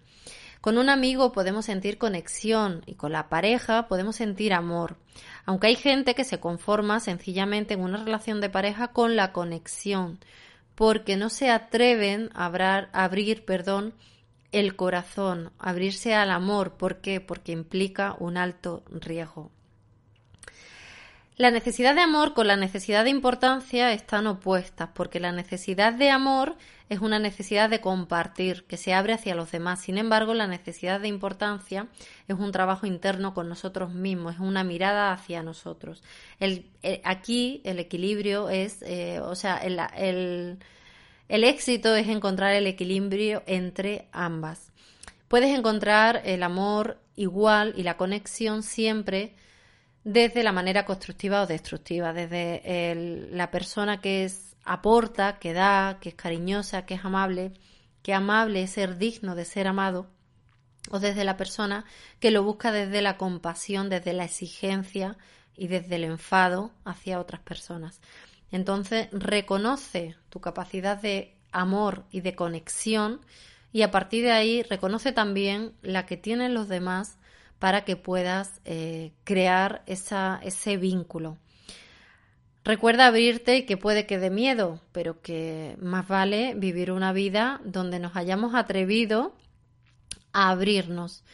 Con 0.61 0.79
un 0.79 0.89
amigo 0.89 1.33
podemos 1.33 1.67
sentir 1.67 1.99
conexión 1.99 2.83
y 2.87 2.95
con 2.95 3.13
la 3.13 3.29
pareja 3.29 3.87
podemos 3.87 4.17
sentir 4.17 4.55
amor. 4.55 4.97
Aunque 5.45 5.67
hay 5.67 5.77
gente 5.77 6.15
que 6.15 6.25
se 6.25 6.41
conforma 6.41 7.01
sencillamente 7.01 7.75
en 7.75 7.81
una 7.81 8.03
relación 8.03 8.41
de 8.41 8.49
pareja 8.49 8.89
con 8.89 9.17
la 9.17 9.33
conexión, 9.33 10.19
porque 10.75 11.17
no 11.17 11.31
se 11.31 11.51
atreven 11.51 12.31
a 12.35 12.47
abrir, 12.93 13.45
perdón, 13.45 13.95
el 14.53 14.77
corazón, 14.77 15.53
abrirse 15.59 16.15
al 16.15 16.31
amor. 16.31 16.75
¿Por 16.77 17.01
qué? 17.01 17.21
Porque 17.21 17.53
implica 17.53 18.17
un 18.19 18.37
alto 18.37 18.85
riesgo. 18.89 19.51
La 21.37 21.51
necesidad 21.51 21.97
de 21.97 22.01
amor 22.01 22.33
con 22.33 22.47
la 22.47 22.55
necesidad 22.55 23.03
de 23.03 23.11
importancia 23.11 23.93
están 23.93 24.29
opuestas, 24.29 24.91
porque 24.95 25.19
la 25.19 25.33
necesidad 25.33 25.93
de 25.93 26.11
amor 26.11 26.55
es 26.89 27.01
una 27.01 27.19
necesidad 27.19 27.69
de 27.69 27.81
compartir, 27.81 28.65
que 28.69 28.77
se 28.77 28.95
abre 28.95 29.15
hacia 29.15 29.35
los 29.35 29.51
demás. 29.51 29.81
Sin 29.81 29.99
embargo, 29.99 30.33
la 30.33 30.47
necesidad 30.47 31.01
de 31.01 31.09
importancia 31.09 31.89
es 32.29 32.39
un 32.39 32.53
trabajo 32.53 32.87
interno 32.87 33.35
con 33.35 33.49
nosotros 33.49 33.93
mismos, 33.93 34.35
es 34.35 34.41
una 34.41 34.63
mirada 34.63 35.13
hacia 35.13 35.43
nosotros. 35.43 36.05
El, 36.39 36.71
aquí 37.03 37.63
el 37.65 37.81
equilibrio 37.81 38.49
es, 38.49 38.81
eh, 38.83 39.19
o 39.19 39.35
sea, 39.35 39.57
el 39.57 40.59
éxito 41.29 41.97
es 41.97 42.07
encontrar 42.07 42.53
el 42.53 42.69
equilibrio 42.69 43.43
entre 43.47 44.07
ambas. 44.13 44.71
Puedes 45.27 45.53
encontrar 45.59 46.23
el 46.25 46.45
amor 46.45 47.01
igual 47.17 47.75
y 47.77 47.83
la 47.83 47.97
conexión 47.97 48.63
siempre 48.63 49.35
desde 50.05 50.43
la 50.43 50.53
manera 50.53 50.85
constructiva 50.85 51.43
o 51.43 51.47
destructiva, 51.47 52.13
desde 52.13 53.29
la 53.33 53.51
persona 53.51 54.01
que 54.01 54.25
es 54.25 54.55
aporta, 54.65 55.39
que 55.39 55.53
da, 55.53 55.99
que 56.01 56.11
es 56.11 56.15
cariñosa, 56.15 56.87
que 56.87 56.95
es 56.95 57.05
amable, 57.05 57.53
que 58.03 58.15
amable 58.15 58.63
es 58.63 58.71
ser 58.71 58.99
digno 58.99 59.35
de 59.35 59.47
ser 59.47 59.67
amado, 59.67 60.11
o 60.91 61.01
desde 61.01 61.25
la 61.25 61.39
persona 61.39 61.87
que 62.21 62.31
lo 62.31 62.43
busca 62.43 62.71
desde 62.71 63.01
la 63.01 63.17
compasión, 63.17 63.89
desde 63.89 64.13
la 64.13 64.25
exigencia 64.25 65.17
y 65.57 65.69
desde 65.69 65.97
el 65.97 66.05
enfado 66.05 66.73
hacia 66.85 67.19
otras 67.19 67.41
personas. 67.41 68.01
Entonces 68.51 69.09
reconoce 69.11 70.17
tu 70.29 70.41
capacidad 70.41 71.01
de 71.01 71.35
amor 71.51 72.05
y 72.11 72.21
de 72.21 72.35
conexión 72.35 73.21
y 73.73 73.83
a 73.83 73.91
partir 73.91 74.25
de 74.25 74.33
ahí 74.33 74.63
reconoce 74.63 75.13
también 75.13 75.73
la 75.83 76.05
que 76.05 76.17
tienen 76.17 76.53
los 76.53 76.69
demás 76.69 77.17
para 77.59 77.85
que 77.85 77.97
puedas 77.97 78.61
eh, 78.65 79.13
crear 79.25 79.83
ese 79.87 80.77
vínculo. 80.77 81.39
Recuerda 82.65 83.07
abrirte 83.07 83.59
y 83.59 83.67
que 83.67 83.77
puede 83.77 84.07
que 84.07 84.19
dé 84.19 84.31
miedo, 84.31 84.81
pero 84.93 85.21
que 85.21 85.77
más 85.81 86.09
vale 86.09 86.55
vivir 86.55 86.91
una 86.93 87.13
vida 87.13 87.61
donde 87.65 87.99
nos 87.99 88.17
hayamos 88.17 88.55
atrevido 88.55 89.35
a 90.33 90.49
abrirnos. 90.49 91.25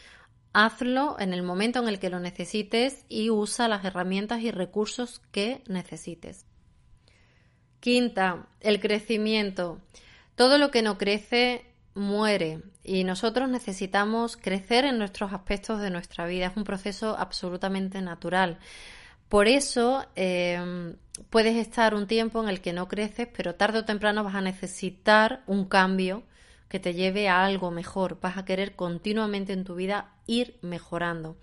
Hazlo 0.51 1.15
en 1.19 1.31
el 1.31 1.43
momento 1.43 1.79
en 1.79 1.87
el 1.87 1.99
que 1.99 2.09
lo 2.09 2.19
necesites 2.19 3.05
y 3.07 3.29
usa 3.29 3.69
las 3.69 3.85
herramientas 3.85 4.41
y 4.41 4.51
recursos 4.51 5.21
que 5.31 5.63
necesites. 5.67 6.45
Quinta, 7.79 8.47
el 8.59 8.81
crecimiento. 8.81 9.79
Todo 10.35 10.57
lo 10.57 10.69
que 10.69 10.81
no 10.81 10.97
crece 10.97 11.70
muere 11.93 12.61
y 12.83 13.03
nosotros 13.03 13.49
necesitamos 13.49 14.37
crecer 14.37 14.85
en 14.85 14.97
nuestros 14.97 15.33
aspectos 15.33 15.81
de 15.81 15.89
nuestra 15.89 16.25
vida. 16.25 16.47
Es 16.47 16.57
un 16.57 16.63
proceso 16.63 17.15
absolutamente 17.17 18.01
natural. 18.01 18.59
Por 19.29 19.47
eso 19.47 20.05
em, 20.15 20.95
puedes 21.29 21.55
estar 21.55 21.95
un 21.95 22.07
tiempo 22.07 22.41
en 22.41 22.49
el 22.49 22.61
que 22.61 22.73
no 22.73 22.87
creces, 22.87 23.27
pero 23.35 23.55
tarde 23.55 23.79
o 23.79 23.85
temprano 23.85 24.23
vas 24.23 24.35
a 24.35 24.41
necesitar 24.41 25.43
un 25.47 25.65
cambio 25.65 26.23
que 26.67 26.79
te 26.79 26.93
lleve 26.93 27.29
a 27.29 27.45
algo 27.45 27.71
mejor. 27.71 28.19
Vas 28.19 28.37
a 28.37 28.45
querer 28.45 28.75
continuamente 28.75 29.53
en 29.53 29.63
tu 29.63 29.75
vida 29.75 30.13
ir 30.27 30.57
mejorando. 30.61 31.37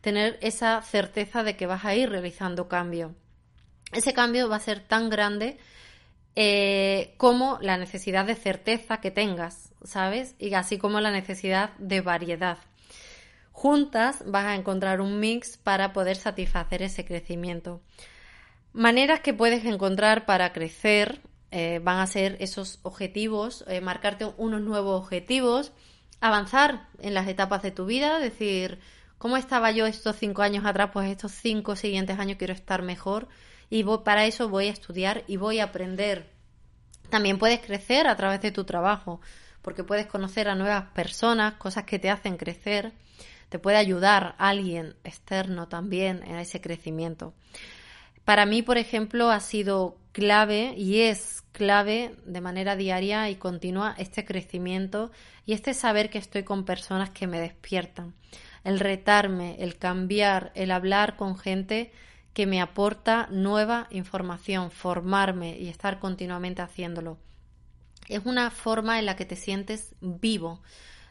Tener 0.00 0.38
esa 0.42 0.80
certeza 0.82 1.42
de 1.42 1.56
que 1.56 1.66
vas 1.66 1.84
a 1.84 1.94
ir 1.94 2.10
realizando 2.10 2.68
cambio. 2.68 3.14
Ese 3.92 4.14
cambio 4.14 4.48
va 4.48 4.56
a 4.56 4.60
ser 4.60 4.80
tan 4.80 5.10
grande 5.10 5.58
eh, 6.36 7.14
como 7.16 7.58
la 7.60 7.76
necesidad 7.76 8.24
de 8.24 8.34
certeza 8.34 9.00
que 9.00 9.10
tengas, 9.10 9.72
¿sabes? 9.82 10.34
Y 10.38 10.54
así 10.54 10.78
como 10.78 11.00
la 11.00 11.10
necesidad 11.10 11.70
de 11.78 12.00
variedad. 12.00 12.58
Juntas 13.52 14.22
vas 14.26 14.46
a 14.46 14.54
encontrar 14.54 15.00
un 15.00 15.20
mix 15.20 15.56
para 15.56 15.92
poder 15.92 16.16
satisfacer 16.16 16.82
ese 16.82 17.04
crecimiento. 17.04 17.82
Maneras 18.72 19.20
que 19.20 19.34
puedes 19.34 19.64
encontrar 19.64 20.24
para 20.24 20.52
crecer 20.52 21.20
eh, 21.50 21.80
van 21.82 21.98
a 21.98 22.06
ser 22.06 22.36
esos 22.38 22.78
objetivos, 22.82 23.64
eh, 23.66 23.80
marcarte 23.80 24.24
unos 24.36 24.60
nuevos 24.60 25.02
objetivos, 25.02 25.72
avanzar 26.20 26.88
en 27.00 27.12
las 27.12 27.26
etapas 27.26 27.62
de 27.62 27.72
tu 27.72 27.86
vida, 27.86 28.20
decir, 28.20 28.78
¿cómo 29.18 29.36
estaba 29.36 29.72
yo 29.72 29.86
estos 29.86 30.16
cinco 30.16 30.42
años 30.42 30.64
atrás? 30.64 30.90
Pues 30.92 31.10
estos 31.10 31.32
cinco 31.32 31.74
siguientes 31.74 32.20
años 32.20 32.38
quiero 32.38 32.54
estar 32.54 32.82
mejor 32.82 33.28
y 33.70 33.84
para 34.04 34.26
eso 34.26 34.48
voy 34.48 34.66
a 34.66 34.72
estudiar 34.72 35.22
y 35.28 35.36
voy 35.36 35.60
a 35.60 35.64
aprender. 35.64 36.28
También 37.08 37.38
puedes 37.38 37.60
crecer 37.60 38.08
a 38.08 38.16
través 38.16 38.42
de 38.42 38.50
tu 38.50 38.64
trabajo, 38.64 39.20
porque 39.62 39.84
puedes 39.84 40.06
conocer 40.06 40.48
a 40.48 40.56
nuevas 40.56 40.90
personas, 40.92 41.54
cosas 41.54 41.84
que 41.84 42.00
te 42.00 42.10
hacen 42.10 42.36
crecer. 42.36 42.92
Te 43.48 43.58
puede 43.58 43.76
ayudar 43.76 44.34
alguien 44.38 44.96
externo 45.04 45.68
también 45.68 46.22
en 46.24 46.36
ese 46.36 46.60
crecimiento. 46.60 47.32
para 48.24 48.46
mí, 48.46 48.62
por 48.62 48.78
ejemplo, 48.78 49.30
ha 49.30 49.40
sido 49.40 49.96
clave 50.12 50.74
y 50.76 51.00
es 51.00 51.42
clave 51.52 52.14
de 52.26 52.40
manera 52.40 52.76
diaria 52.76 53.28
y 53.28 53.36
continua 53.36 53.94
este 53.98 54.24
crecimiento 54.24 55.10
y 55.46 55.52
este 55.52 55.74
saber 55.74 56.10
que 56.10 56.18
estoy 56.18 56.44
con 56.44 56.64
personas 56.64 57.10
que 57.10 57.26
me 57.26 57.40
despiertan. 57.40 58.14
El 58.62 58.78
retarme, 58.78 59.56
el 59.58 59.78
cambiar, 59.78 60.52
el 60.54 60.70
hablar 60.70 61.16
con 61.16 61.36
gente 61.36 61.92
que 62.32 62.46
me 62.46 62.60
aporta 62.60 63.28
nueva 63.30 63.86
información, 63.90 64.70
formarme 64.70 65.58
y 65.58 65.68
estar 65.68 65.98
continuamente 65.98 66.62
haciéndolo. 66.62 67.18
Es 68.08 68.24
una 68.24 68.50
forma 68.50 68.98
en 68.98 69.06
la 69.06 69.16
que 69.16 69.24
te 69.24 69.36
sientes 69.36 69.94
vivo. 70.00 70.60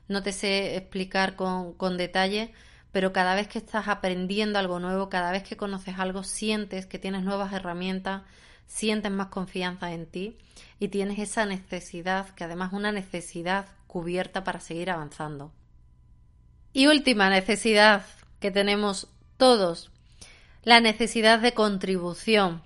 No 0.08 0.24
te 0.24 0.32
sé 0.32 0.76
explicar 0.76 1.36
con, 1.36 1.74
con 1.74 1.98
detalle, 1.98 2.54
pero 2.92 3.14
cada 3.14 3.36
vez 3.36 3.48
que 3.48 3.60
estás 3.60 3.88
aprendiendo 3.88 4.60
algo 4.60 4.80
nuevo, 4.80 5.10
cada 5.10 5.32
vez 5.32 5.44
que 5.44 5.58
conoces 5.58 6.00
algo, 6.00 6.24
sientes 6.24 6.86
que 6.86 7.00
tienes 7.00 7.24
nuevas 7.24 7.54
herramientas, 7.54 8.24
sientes 8.66 9.12
más 9.12 9.28
confianza 9.28 9.92
en 9.92 10.06
ti 10.06 10.38
y 10.80 10.88
tienes 10.88 11.20
esa 11.20 11.46
necesidad, 11.46 12.30
que 12.30 12.46
además 12.46 12.74
una 12.74 12.92
necesidad 12.92 13.68
cubierta 13.88 14.44
para 14.44 14.60
seguir 14.60 14.90
avanzando. 14.90 15.52
Y 16.72 16.88
última 16.88 17.30
necesidad 17.30 18.06
que 18.40 18.52
tenemos 18.52 19.08
todos, 19.38 19.92
la 20.70 20.82
necesidad 20.82 21.40
de 21.40 21.56
contribución, 21.56 22.62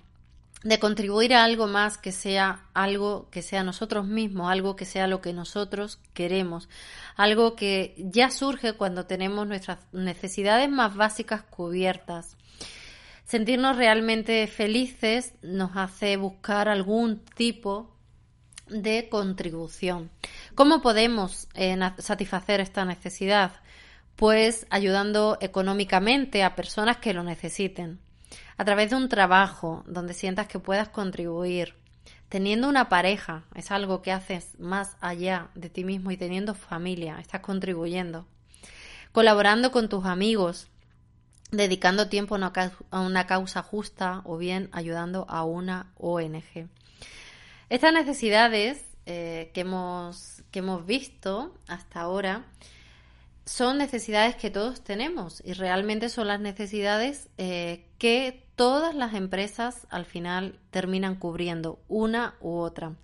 de 0.62 0.78
contribuir 0.78 1.32
a 1.32 1.42
algo 1.42 1.66
más 1.66 1.96
que 1.96 2.12
sea 2.12 2.66
algo 2.74 3.30
que 3.30 3.40
sea 3.40 3.64
nosotros 3.64 4.06
mismos, 4.06 4.52
algo 4.52 4.76
que 4.76 4.84
sea 4.84 5.06
lo 5.06 5.22
que 5.22 5.32
nosotros 5.32 5.98
queremos, 6.12 6.68
algo 7.16 7.56
que 7.56 7.94
ya 7.96 8.30
surge 8.30 8.74
cuando 8.74 9.06
tenemos 9.06 9.46
nuestras 9.46 9.78
necesidades 9.92 10.68
más 10.68 10.94
básicas 10.94 11.44
cubiertas. 11.44 12.36
Sentirnos 13.24 13.78
realmente 13.78 14.46
felices 14.48 15.32
nos 15.40 15.74
hace 15.74 16.18
buscar 16.18 16.68
algún 16.68 17.24
tipo 17.36 17.90
de 18.68 19.08
contribución. 19.08 20.10
¿Cómo 20.54 20.82
podemos 20.82 21.48
eh, 21.54 21.74
satisfacer 22.00 22.60
esta 22.60 22.84
necesidad? 22.84 23.52
Pues 24.16 24.66
ayudando 24.70 25.38
económicamente 25.40 26.42
a 26.44 26.54
personas 26.54 26.98
que 26.98 27.14
lo 27.14 27.22
necesiten 27.22 28.00
a 28.56 28.64
través 28.64 28.90
de 28.90 28.96
un 28.96 29.08
trabajo 29.08 29.82
donde 29.86 30.14
sientas 30.14 30.46
que 30.46 30.58
puedas 30.58 30.88
contribuir, 30.88 31.74
teniendo 32.28 32.68
una 32.68 32.88
pareja, 32.88 33.44
es 33.54 33.70
algo 33.70 34.02
que 34.02 34.12
haces 34.12 34.58
más 34.58 34.96
allá 35.00 35.50
de 35.54 35.70
ti 35.70 35.84
mismo 35.84 36.10
y 36.10 36.16
teniendo 36.16 36.54
familia, 36.54 37.18
estás 37.20 37.40
contribuyendo, 37.40 38.26
colaborando 39.12 39.72
con 39.72 39.88
tus 39.88 40.04
amigos, 40.04 40.68
dedicando 41.50 42.08
tiempo 42.08 42.36
a 42.36 43.00
una 43.00 43.26
causa 43.26 43.62
justa 43.62 44.22
o 44.24 44.36
bien 44.36 44.68
ayudando 44.72 45.26
a 45.28 45.44
una 45.44 45.92
ONG. 45.96 46.68
Estas 47.68 47.92
necesidades 47.92 48.84
eh, 49.06 49.50
que, 49.54 49.60
hemos, 49.60 50.42
que 50.50 50.60
hemos 50.60 50.86
visto 50.86 51.54
hasta 51.66 52.00
ahora 52.00 52.44
son 53.46 53.78
necesidades 53.78 54.36
que 54.36 54.50
todos 54.50 54.82
tenemos 54.82 55.42
y 55.44 55.52
realmente 55.52 56.08
son 56.08 56.28
las 56.28 56.40
necesidades 56.40 57.28
eh, 57.36 57.86
que 57.98 58.46
todas 58.56 58.94
las 58.94 59.14
empresas 59.14 59.86
al 59.90 60.06
final 60.06 60.58
terminan 60.70 61.16
cubriendo 61.16 61.78
una 61.88 62.34
u 62.40 62.56
otra. 62.56 62.94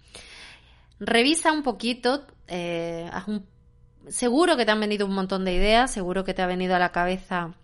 Revisa 0.99 1.53
un 1.53 1.63
poquito, 1.63 2.27
eh, 2.49 3.11
seguro 4.09 4.57
que 4.57 4.65
te 4.65 4.71
han 4.71 4.81
venido 4.81 5.07
un 5.07 5.15
montón 5.15 5.45
de 5.45 5.55
ideas, 5.55 5.91
seguro 5.91 6.25
que 6.25 6.35
te 6.35 6.43
ha 6.43 6.47
venido 6.47 6.75
a 6.75 6.79
la 6.79 6.93
cabeza 6.93 7.55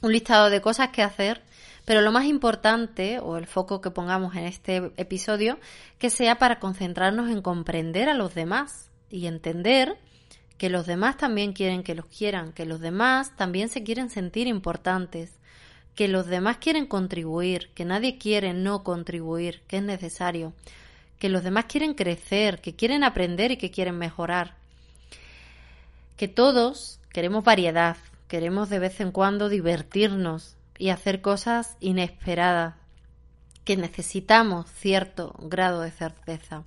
un 0.00 0.12
listado 0.12 0.48
de 0.50 0.60
cosas 0.60 0.90
que 0.90 1.02
hacer, 1.02 1.42
pero 1.84 2.02
lo 2.02 2.12
más 2.12 2.26
importante, 2.26 3.18
o 3.18 3.36
el 3.36 3.46
foco 3.46 3.80
que 3.80 3.90
pongamos 3.90 4.36
en 4.36 4.44
este 4.44 4.92
episodio, 4.96 5.58
que 5.98 6.10
sea 6.10 6.38
para 6.38 6.60
concentrarnos 6.60 7.30
en 7.30 7.42
comprender 7.42 8.08
a 8.08 8.14
los 8.14 8.34
demás 8.34 8.90
y 9.10 9.26
entender 9.26 9.98
que 10.58 10.68
los 10.68 10.86
demás 10.86 11.16
también 11.16 11.52
quieren 11.52 11.84
que 11.84 11.94
los 11.94 12.06
quieran, 12.06 12.52
que 12.52 12.66
los 12.66 12.80
demás 12.80 13.34
también 13.36 13.68
se 13.68 13.84
quieren 13.84 14.10
sentir 14.10 14.48
importantes, 14.48 15.32
que 15.94 16.08
los 16.08 16.26
demás 16.26 16.58
quieren 16.58 16.86
contribuir, 16.86 17.70
que 17.74 17.84
nadie 17.84 18.18
quiere 18.18 18.52
no 18.54 18.82
contribuir, 18.82 19.62
que 19.68 19.78
es 19.78 19.82
necesario, 19.82 20.52
que 21.18 21.28
los 21.28 21.44
demás 21.44 21.66
quieren 21.66 21.94
crecer, 21.94 22.60
que 22.60 22.74
quieren 22.74 23.04
aprender 23.04 23.52
y 23.52 23.56
que 23.56 23.70
quieren 23.70 23.98
mejorar, 23.98 24.56
que 26.16 26.28
todos 26.28 27.00
queremos 27.12 27.44
variedad, 27.44 27.96
queremos 28.26 28.68
de 28.68 28.80
vez 28.80 29.00
en 29.00 29.12
cuando 29.12 29.48
divertirnos 29.48 30.56
y 30.76 30.90
hacer 30.90 31.20
cosas 31.20 31.76
inesperadas, 31.80 32.74
que 33.64 33.76
necesitamos 33.76 34.66
cierto 34.70 35.34
grado 35.38 35.82
de 35.82 35.90
certeza. 35.90 36.64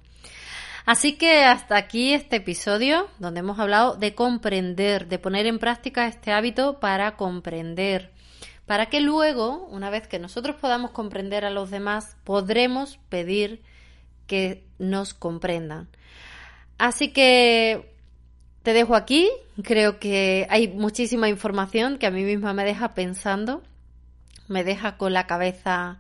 Así 0.85 1.13
que 1.13 1.43
hasta 1.43 1.77
aquí 1.77 2.13
este 2.13 2.37
episodio 2.37 3.07
donde 3.19 3.41
hemos 3.41 3.59
hablado 3.59 3.95
de 3.95 4.15
comprender, 4.15 5.07
de 5.07 5.19
poner 5.19 5.45
en 5.45 5.59
práctica 5.59 6.07
este 6.07 6.31
hábito 6.31 6.79
para 6.79 7.15
comprender, 7.17 8.11
para 8.65 8.87
que 8.87 8.99
luego, 8.99 9.67
una 9.67 9.89
vez 9.89 10.07
que 10.07 10.19
nosotros 10.19 10.55
podamos 10.55 10.91
comprender 10.91 11.45
a 11.45 11.49
los 11.49 11.69
demás, 11.69 12.17
podremos 12.23 12.97
pedir 13.09 13.61
que 14.27 14.63
nos 14.79 15.13
comprendan. 15.13 15.89
Así 16.77 17.11
que 17.11 17.93
te 18.63 18.73
dejo 18.73 18.95
aquí, 18.95 19.29
creo 19.63 19.99
que 19.99 20.47
hay 20.49 20.67
muchísima 20.67 21.29
información 21.29 21.97
que 21.97 22.07
a 22.07 22.11
mí 22.11 22.23
misma 22.23 22.53
me 22.53 22.63
deja 22.63 22.93
pensando, 22.93 23.61
me 24.47 24.63
deja 24.63 24.97
con 24.97 25.13
la 25.13 25.27
cabeza 25.27 25.99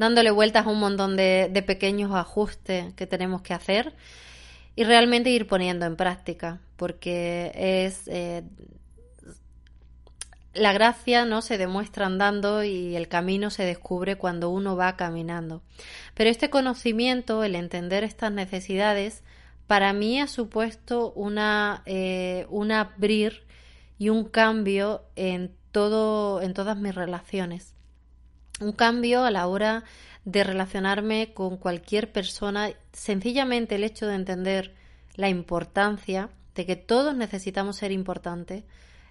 dándole 0.00 0.30
vueltas 0.30 0.66
a 0.66 0.70
un 0.70 0.80
montón 0.80 1.14
de, 1.14 1.64
pequeños 1.66 2.12
ajustes 2.14 2.94
que 2.94 3.06
tenemos 3.06 3.42
que 3.42 3.52
hacer 3.52 3.92
y 4.74 4.84
realmente 4.84 5.28
ir 5.28 5.46
poniendo 5.46 5.84
en 5.84 5.96
práctica, 5.96 6.58
porque 6.76 7.52
es 7.54 8.08
eh, 8.08 8.42
la 10.54 10.72
gracia 10.72 11.26
no 11.26 11.42
se 11.42 11.58
demuestra 11.58 12.06
andando 12.06 12.64
y 12.64 12.96
el 12.96 13.08
camino 13.08 13.50
se 13.50 13.64
descubre 13.64 14.16
cuando 14.16 14.48
uno 14.48 14.74
va 14.74 14.96
caminando. 14.96 15.60
Pero 16.14 16.30
este 16.30 16.48
conocimiento, 16.48 17.44
el 17.44 17.54
entender 17.54 18.02
estas 18.02 18.32
necesidades, 18.32 19.22
para 19.66 19.92
mí 19.92 20.18
ha 20.18 20.28
supuesto 20.28 21.12
una, 21.12 21.82
eh, 21.84 22.46
un 22.48 22.72
abrir 22.72 23.42
y 23.98 24.08
un 24.08 24.24
cambio 24.24 25.04
en 25.14 25.54
todo, 25.72 26.40
en 26.40 26.54
todas 26.54 26.78
mis 26.78 26.94
relaciones. 26.94 27.74
Un 28.60 28.72
cambio 28.72 29.24
a 29.24 29.30
la 29.30 29.46
hora 29.46 29.84
de 30.24 30.44
relacionarme 30.44 31.32
con 31.32 31.56
cualquier 31.56 32.12
persona, 32.12 32.70
sencillamente 32.92 33.76
el 33.76 33.84
hecho 33.84 34.06
de 34.06 34.14
entender 34.14 34.74
la 35.14 35.28
importancia 35.28 36.28
de 36.54 36.66
que 36.66 36.76
todos 36.76 37.16
necesitamos 37.16 37.76
ser 37.76 37.90
importantes, 37.90 38.64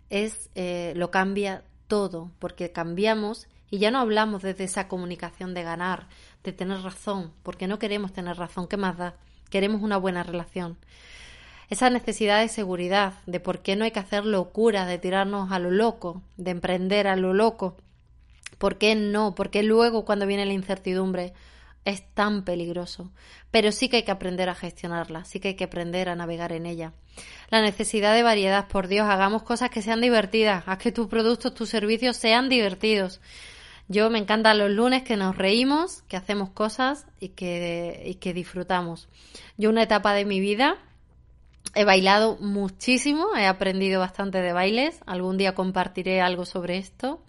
es 0.09 0.49
eh, 0.55 0.93
lo 0.95 1.11
cambia 1.11 1.63
todo, 1.87 2.31
porque 2.39 2.71
cambiamos 2.71 3.47
y 3.71 3.79
ya 3.79 3.91
no 3.91 3.99
hablamos 3.99 4.41
desde 4.41 4.63
esa 4.63 4.87
comunicación 4.87 5.53
de 5.53 5.63
ganar, 5.63 6.07
de 6.43 6.53
tener 6.53 6.81
razón, 6.81 7.33
porque 7.43 7.67
no 7.67 7.79
queremos 7.79 8.13
tener 8.13 8.37
razón, 8.37 8.67
¿qué 8.67 8.77
más 8.77 8.97
da? 8.97 9.15
Queremos 9.49 9.81
una 9.81 9.97
buena 9.97 10.23
relación. 10.23 10.77
Esa 11.69 11.89
necesidad 11.89 12.39
de 12.39 12.47
seguridad, 12.47 13.13
de 13.27 13.39
por 13.39 13.59
qué 13.59 13.75
no 13.75 13.83
hay 13.83 13.91
que 13.91 13.99
hacer 13.99 14.25
locura, 14.25 14.85
de 14.85 14.97
tirarnos 14.97 15.51
a 15.51 15.59
lo 15.59 15.69
loco, 15.69 16.23
de 16.37 16.51
emprender 16.51 17.07
a 17.07 17.15
lo 17.15 17.33
loco. 17.33 17.77
¿Por 18.59 18.77
qué 18.77 18.93
no? 18.93 19.33
¿Por 19.33 19.49
qué 19.49 19.63
luego 19.63 20.05
cuando 20.05 20.27
viene 20.27 20.45
la 20.45 20.53
incertidumbre 20.53 21.33
es 21.85 22.03
tan 22.13 22.43
peligroso? 22.43 23.11
Pero 23.49 23.71
sí 23.71 23.89
que 23.89 23.97
hay 23.97 24.03
que 24.03 24.11
aprender 24.11 24.49
a 24.49 24.55
gestionarla, 24.55 25.25
sí 25.25 25.39
que 25.39 25.47
hay 25.47 25.55
que 25.55 25.63
aprender 25.63 26.09
a 26.09 26.15
navegar 26.15 26.51
en 26.51 26.67
ella 26.67 26.93
la 27.49 27.61
necesidad 27.61 28.13
de 28.13 28.23
variedad. 28.23 28.67
Por 28.67 28.87
Dios, 28.87 29.07
hagamos 29.09 29.43
cosas 29.43 29.69
que 29.69 29.81
sean 29.81 30.01
divertidas, 30.01 30.63
haz 30.67 30.77
que 30.77 30.91
tus 30.91 31.07
productos, 31.07 31.53
tus 31.53 31.69
servicios 31.69 32.17
sean 32.17 32.49
divertidos. 32.49 33.21
Yo 33.87 34.09
me 34.09 34.19
encantan 34.19 34.59
los 34.59 34.69
lunes 34.69 35.03
que 35.03 35.17
nos 35.17 35.35
reímos, 35.35 36.03
que 36.03 36.17
hacemos 36.17 36.51
cosas 36.51 37.07
y 37.19 37.29
que, 37.29 38.03
y 38.05 38.15
que 38.15 38.33
disfrutamos. 38.33 39.09
Yo 39.57 39.69
una 39.69 39.83
etapa 39.83 40.13
de 40.13 40.25
mi 40.25 40.39
vida 40.39 40.77
he 41.73 41.85
bailado 41.85 42.37
muchísimo, 42.39 43.35
he 43.35 43.47
aprendido 43.47 43.99
bastante 43.99 44.41
de 44.41 44.53
bailes, 44.53 44.99
algún 45.07 45.37
día 45.37 45.55
compartiré 45.55 46.21
algo 46.21 46.45
sobre 46.45 46.77
esto 46.77 47.23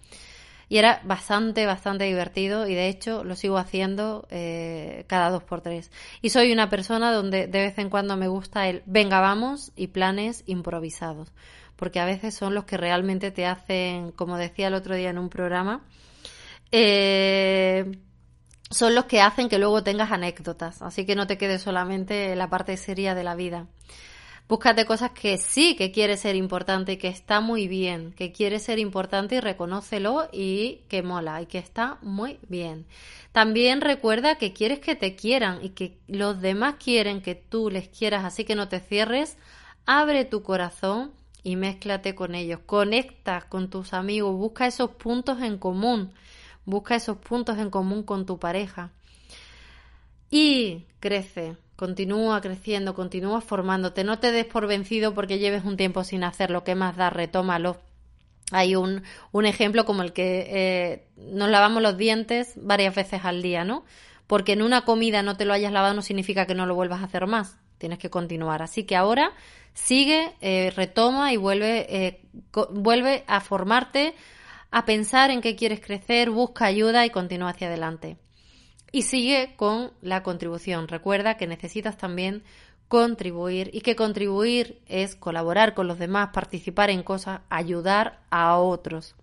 y 0.71 0.77
era 0.77 1.01
bastante, 1.03 1.65
bastante 1.65 2.05
divertido 2.05 2.65
y 2.65 2.73
de 2.73 2.87
hecho 2.87 3.25
lo 3.25 3.35
sigo 3.35 3.57
haciendo 3.57 4.25
eh, 4.31 5.03
cada 5.07 5.29
dos 5.29 5.43
por 5.43 5.59
tres. 5.59 5.91
Y 6.21 6.29
soy 6.29 6.53
una 6.53 6.69
persona 6.69 7.11
donde 7.11 7.47
de 7.47 7.59
vez 7.59 7.77
en 7.77 7.89
cuando 7.89 8.15
me 8.15 8.29
gusta 8.29 8.69
el 8.69 8.81
venga 8.85 9.19
vamos 9.19 9.73
y 9.75 9.87
planes 9.87 10.45
improvisados, 10.45 11.33
porque 11.75 11.99
a 11.99 12.05
veces 12.05 12.35
son 12.35 12.55
los 12.55 12.63
que 12.63 12.77
realmente 12.77 13.31
te 13.31 13.45
hacen, 13.45 14.13
como 14.13 14.37
decía 14.37 14.69
el 14.69 14.73
otro 14.73 14.95
día 14.95 15.09
en 15.09 15.17
un 15.17 15.27
programa, 15.27 15.83
eh, 16.71 17.91
son 18.69 18.95
los 18.95 19.03
que 19.03 19.19
hacen 19.19 19.49
que 19.49 19.59
luego 19.59 19.83
tengas 19.83 20.13
anécdotas, 20.13 20.81
así 20.81 21.05
que 21.05 21.17
no 21.17 21.27
te 21.27 21.37
quedes 21.37 21.63
solamente 21.63 22.31
en 22.31 22.37
la 22.37 22.49
parte 22.49 22.77
seria 22.77 23.13
de 23.13 23.25
la 23.25 23.35
vida. 23.35 23.67
Búscate 24.51 24.85
cosas 24.85 25.11
que 25.11 25.37
sí 25.37 25.77
que 25.77 25.93
quieres 25.93 26.19
ser 26.19 26.35
importante 26.35 26.91
y 26.91 26.97
que 26.97 27.07
está 27.07 27.39
muy 27.39 27.69
bien, 27.69 28.11
que 28.11 28.33
quieres 28.33 28.63
ser 28.63 28.79
importante 28.79 29.35
y 29.35 29.39
reconócelo 29.39 30.27
y 30.33 30.81
que 30.89 31.03
mola 31.03 31.41
y 31.41 31.45
que 31.45 31.57
está 31.57 31.99
muy 32.01 32.37
bien. 32.49 32.85
También 33.31 33.79
recuerda 33.79 34.35
que 34.35 34.51
quieres 34.51 34.79
que 34.79 34.97
te 34.97 35.15
quieran 35.15 35.63
y 35.63 35.69
que 35.69 35.97
los 36.09 36.41
demás 36.41 36.75
quieren 36.83 37.21
que 37.21 37.33
tú 37.33 37.69
les 37.69 37.87
quieras, 37.87 38.25
así 38.25 38.43
que 38.43 38.55
no 38.55 38.67
te 38.67 38.81
cierres, 38.81 39.37
abre 39.85 40.25
tu 40.25 40.43
corazón 40.43 41.13
y 41.43 41.55
mézclate 41.55 42.13
con 42.13 42.35
ellos, 42.35 42.59
conecta 42.65 43.47
con 43.47 43.69
tus 43.69 43.93
amigos, 43.93 44.35
busca 44.35 44.67
esos 44.67 44.89
puntos 44.91 45.41
en 45.41 45.59
común, 45.59 46.11
busca 46.65 46.95
esos 46.95 47.15
puntos 47.19 47.57
en 47.57 47.69
común 47.69 48.03
con 48.03 48.25
tu 48.25 48.37
pareja. 48.37 48.91
Y 50.29 50.87
crece, 50.99 51.55
continúa 51.81 52.41
creciendo, 52.41 52.93
continúa 52.93 53.41
formándote, 53.41 54.03
no 54.03 54.19
te 54.19 54.31
des 54.31 54.45
por 54.45 54.67
vencido 54.67 55.15
porque 55.15 55.39
lleves 55.39 55.65
un 55.65 55.77
tiempo 55.77 56.03
sin 56.03 56.23
hacer 56.23 56.51
lo 56.51 56.63
que 56.63 56.75
más 56.75 56.95
da, 56.95 57.09
retómalo. 57.09 57.77
Hay 58.51 58.75
un, 58.75 59.01
un 59.31 59.47
ejemplo 59.47 59.83
como 59.83 60.03
el 60.03 60.13
que 60.13 60.45
eh, 60.47 61.07
nos 61.17 61.49
lavamos 61.49 61.81
los 61.81 61.97
dientes 61.97 62.53
varias 62.57 62.93
veces 62.93 63.25
al 63.25 63.41
día, 63.41 63.65
¿no? 63.65 63.83
Porque 64.27 64.53
en 64.53 64.61
una 64.61 64.85
comida 64.85 65.23
no 65.23 65.37
te 65.37 65.45
lo 65.45 65.53
hayas 65.53 65.73
lavado 65.73 65.95
no 65.95 66.03
significa 66.03 66.45
que 66.45 66.53
no 66.53 66.67
lo 66.67 66.75
vuelvas 66.75 67.01
a 67.01 67.05
hacer 67.05 67.25
más, 67.25 67.57
tienes 67.79 67.97
que 67.97 68.11
continuar. 68.11 68.61
Así 68.61 68.83
que 68.83 68.95
ahora 68.95 69.31
sigue, 69.73 70.35
eh, 70.39 70.71
retoma 70.75 71.33
y 71.33 71.37
vuelve, 71.37 71.87
eh, 71.89 72.21
vuelve 72.69 73.23
a 73.25 73.41
formarte, 73.41 74.13
a 74.69 74.85
pensar 74.85 75.31
en 75.31 75.41
qué 75.41 75.55
quieres 75.55 75.79
crecer, 75.79 76.29
busca 76.29 76.65
ayuda 76.65 77.07
y 77.07 77.09
continúa 77.09 77.49
hacia 77.49 77.69
adelante. 77.69 78.17
Y 78.91 79.03
sigue 79.03 79.53
con 79.55 79.91
la 80.01 80.23
contribución. 80.23 80.87
Recuerda 80.87 81.37
que 81.37 81.47
necesitas 81.47 81.97
también 81.97 82.43
contribuir 82.91 83.69
y 83.71 83.81
que 83.81 83.95
contribuir 83.95 84.81
es 84.85 85.15
colaborar 85.15 85.73
con 85.73 85.87
los 85.87 85.97
demás, 85.97 86.31
participar 86.33 86.89
en 86.89 87.03
cosas, 87.03 87.39
ayudar 87.49 88.19
a 88.29 88.57
otros. 88.57 89.15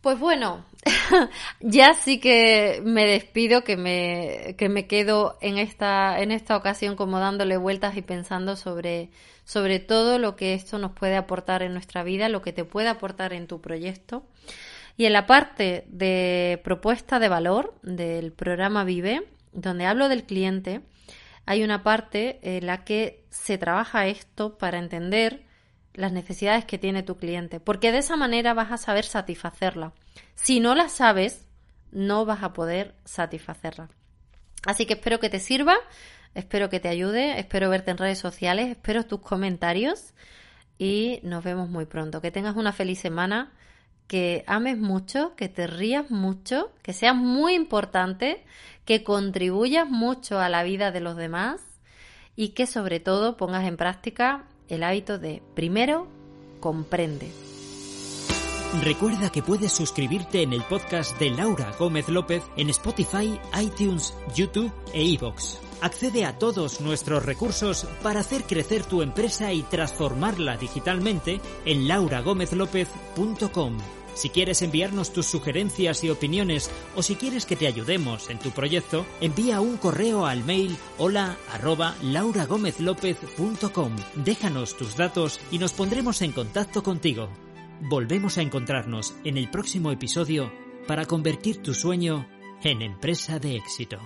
Pues 0.00 0.18
bueno, 0.18 0.66
ya 1.60 1.94
sí 1.94 2.18
que 2.18 2.82
me 2.84 3.06
despido, 3.06 3.62
que 3.62 3.76
me, 3.76 4.54
que 4.58 4.68
me 4.68 4.86
quedo 4.86 5.38
en 5.40 5.56
esta, 5.56 6.20
en 6.20 6.32
esta 6.32 6.56
ocasión 6.56 6.96
como 6.96 7.20
dándole 7.20 7.56
vueltas 7.56 7.96
y 7.96 8.02
pensando 8.02 8.56
sobre, 8.56 9.08
sobre 9.44 9.78
todo 9.78 10.18
lo 10.18 10.36
que 10.36 10.52
esto 10.52 10.78
nos 10.78 10.92
puede 10.92 11.16
aportar 11.16 11.62
en 11.62 11.72
nuestra 11.72 12.02
vida, 12.02 12.28
lo 12.28 12.42
que 12.42 12.52
te 12.52 12.64
puede 12.64 12.88
aportar 12.88 13.32
en 13.32 13.46
tu 13.46 13.60
proyecto. 13.60 14.24
Y 14.96 15.06
en 15.06 15.12
la 15.12 15.26
parte 15.26 15.84
de 15.88 16.60
propuesta 16.62 17.18
de 17.18 17.28
valor 17.28 17.74
del 17.82 18.32
programa 18.32 18.84
Vive, 18.84 19.26
donde 19.52 19.86
hablo 19.86 20.08
del 20.08 20.24
cliente, 20.24 20.82
hay 21.46 21.62
una 21.62 21.82
parte 21.82 22.38
en 22.42 22.66
la 22.66 22.84
que 22.84 23.24
se 23.30 23.58
trabaja 23.58 24.06
esto 24.06 24.56
para 24.56 24.78
entender 24.78 25.44
las 25.94 26.12
necesidades 26.12 26.64
que 26.64 26.78
tiene 26.78 27.02
tu 27.02 27.16
cliente, 27.16 27.60
porque 27.60 27.92
de 27.92 27.98
esa 27.98 28.16
manera 28.16 28.54
vas 28.54 28.72
a 28.72 28.78
saber 28.78 29.04
satisfacerla. 29.04 29.92
Si 30.34 30.60
no 30.60 30.74
la 30.74 30.88
sabes, 30.88 31.46
no 31.92 32.24
vas 32.24 32.42
a 32.42 32.52
poder 32.52 32.94
satisfacerla. 33.04 33.88
Así 34.66 34.86
que 34.86 34.94
espero 34.94 35.20
que 35.20 35.30
te 35.30 35.38
sirva, 35.38 35.76
espero 36.34 36.68
que 36.68 36.80
te 36.80 36.88
ayude, 36.88 37.38
espero 37.38 37.70
verte 37.70 37.90
en 37.90 37.98
redes 37.98 38.18
sociales, 38.18 38.70
espero 38.70 39.04
tus 39.04 39.20
comentarios 39.20 40.14
y 40.78 41.20
nos 41.22 41.44
vemos 41.44 41.68
muy 41.68 41.86
pronto. 41.86 42.20
Que 42.20 42.30
tengas 42.30 42.56
una 42.56 42.72
feliz 42.72 42.98
semana 42.98 43.52
que 44.06 44.44
ames 44.46 44.78
mucho, 44.78 45.34
que 45.36 45.48
te 45.48 45.66
rías 45.66 46.10
mucho, 46.10 46.70
que 46.82 46.92
seas 46.92 47.16
muy 47.16 47.54
importante, 47.54 48.44
que 48.84 49.02
contribuyas 49.02 49.88
mucho 49.88 50.40
a 50.40 50.48
la 50.48 50.62
vida 50.62 50.92
de 50.92 51.00
los 51.00 51.16
demás 51.16 51.60
y 52.36 52.50
que 52.50 52.66
sobre 52.66 53.00
todo 53.00 53.36
pongas 53.36 53.66
en 53.66 53.76
práctica 53.76 54.44
el 54.68 54.82
hábito 54.82 55.18
de 55.18 55.42
primero 55.54 56.06
comprende. 56.60 57.30
Recuerda 58.82 59.30
que 59.30 59.42
puedes 59.42 59.72
suscribirte 59.72 60.42
en 60.42 60.52
el 60.52 60.62
podcast 60.62 61.18
de 61.20 61.30
Laura 61.30 61.72
Gómez 61.78 62.08
López 62.08 62.42
en 62.56 62.70
Spotify, 62.70 63.38
iTunes, 63.60 64.12
YouTube 64.34 64.72
e 64.92 65.04
iVoox. 65.04 65.63
Accede 65.80 66.24
a 66.24 66.38
todos 66.38 66.80
nuestros 66.80 67.24
recursos 67.24 67.86
para 68.02 68.20
hacer 68.20 68.44
crecer 68.44 68.84
tu 68.84 69.02
empresa 69.02 69.52
y 69.52 69.62
transformarla 69.62 70.56
digitalmente 70.56 71.40
en 71.64 71.88
lauragomezlopez.com. 71.88 73.78
Si 74.14 74.30
quieres 74.30 74.62
enviarnos 74.62 75.12
tus 75.12 75.26
sugerencias 75.26 76.04
y 76.04 76.10
opiniones 76.10 76.70
o 76.94 77.02
si 77.02 77.16
quieres 77.16 77.46
que 77.46 77.56
te 77.56 77.66
ayudemos 77.66 78.30
en 78.30 78.38
tu 78.38 78.50
proyecto, 78.50 79.04
envía 79.20 79.60
un 79.60 79.76
correo 79.76 80.26
al 80.26 80.44
mail 80.44 80.76
hola 80.98 81.36
arroba. 81.52 81.96
Déjanos 84.14 84.76
tus 84.76 84.96
datos 84.96 85.40
y 85.50 85.58
nos 85.58 85.72
pondremos 85.72 86.22
en 86.22 86.32
contacto 86.32 86.82
contigo. 86.82 87.28
Volvemos 87.80 88.38
a 88.38 88.42
encontrarnos 88.42 89.14
en 89.24 89.36
el 89.36 89.50
próximo 89.50 89.90
episodio 89.90 90.52
para 90.86 91.06
convertir 91.06 91.60
tu 91.62 91.74
sueño 91.74 92.26
en 92.62 92.82
empresa 92.82 93.40
de 93.40 93.56
éxito. 93.56 93.98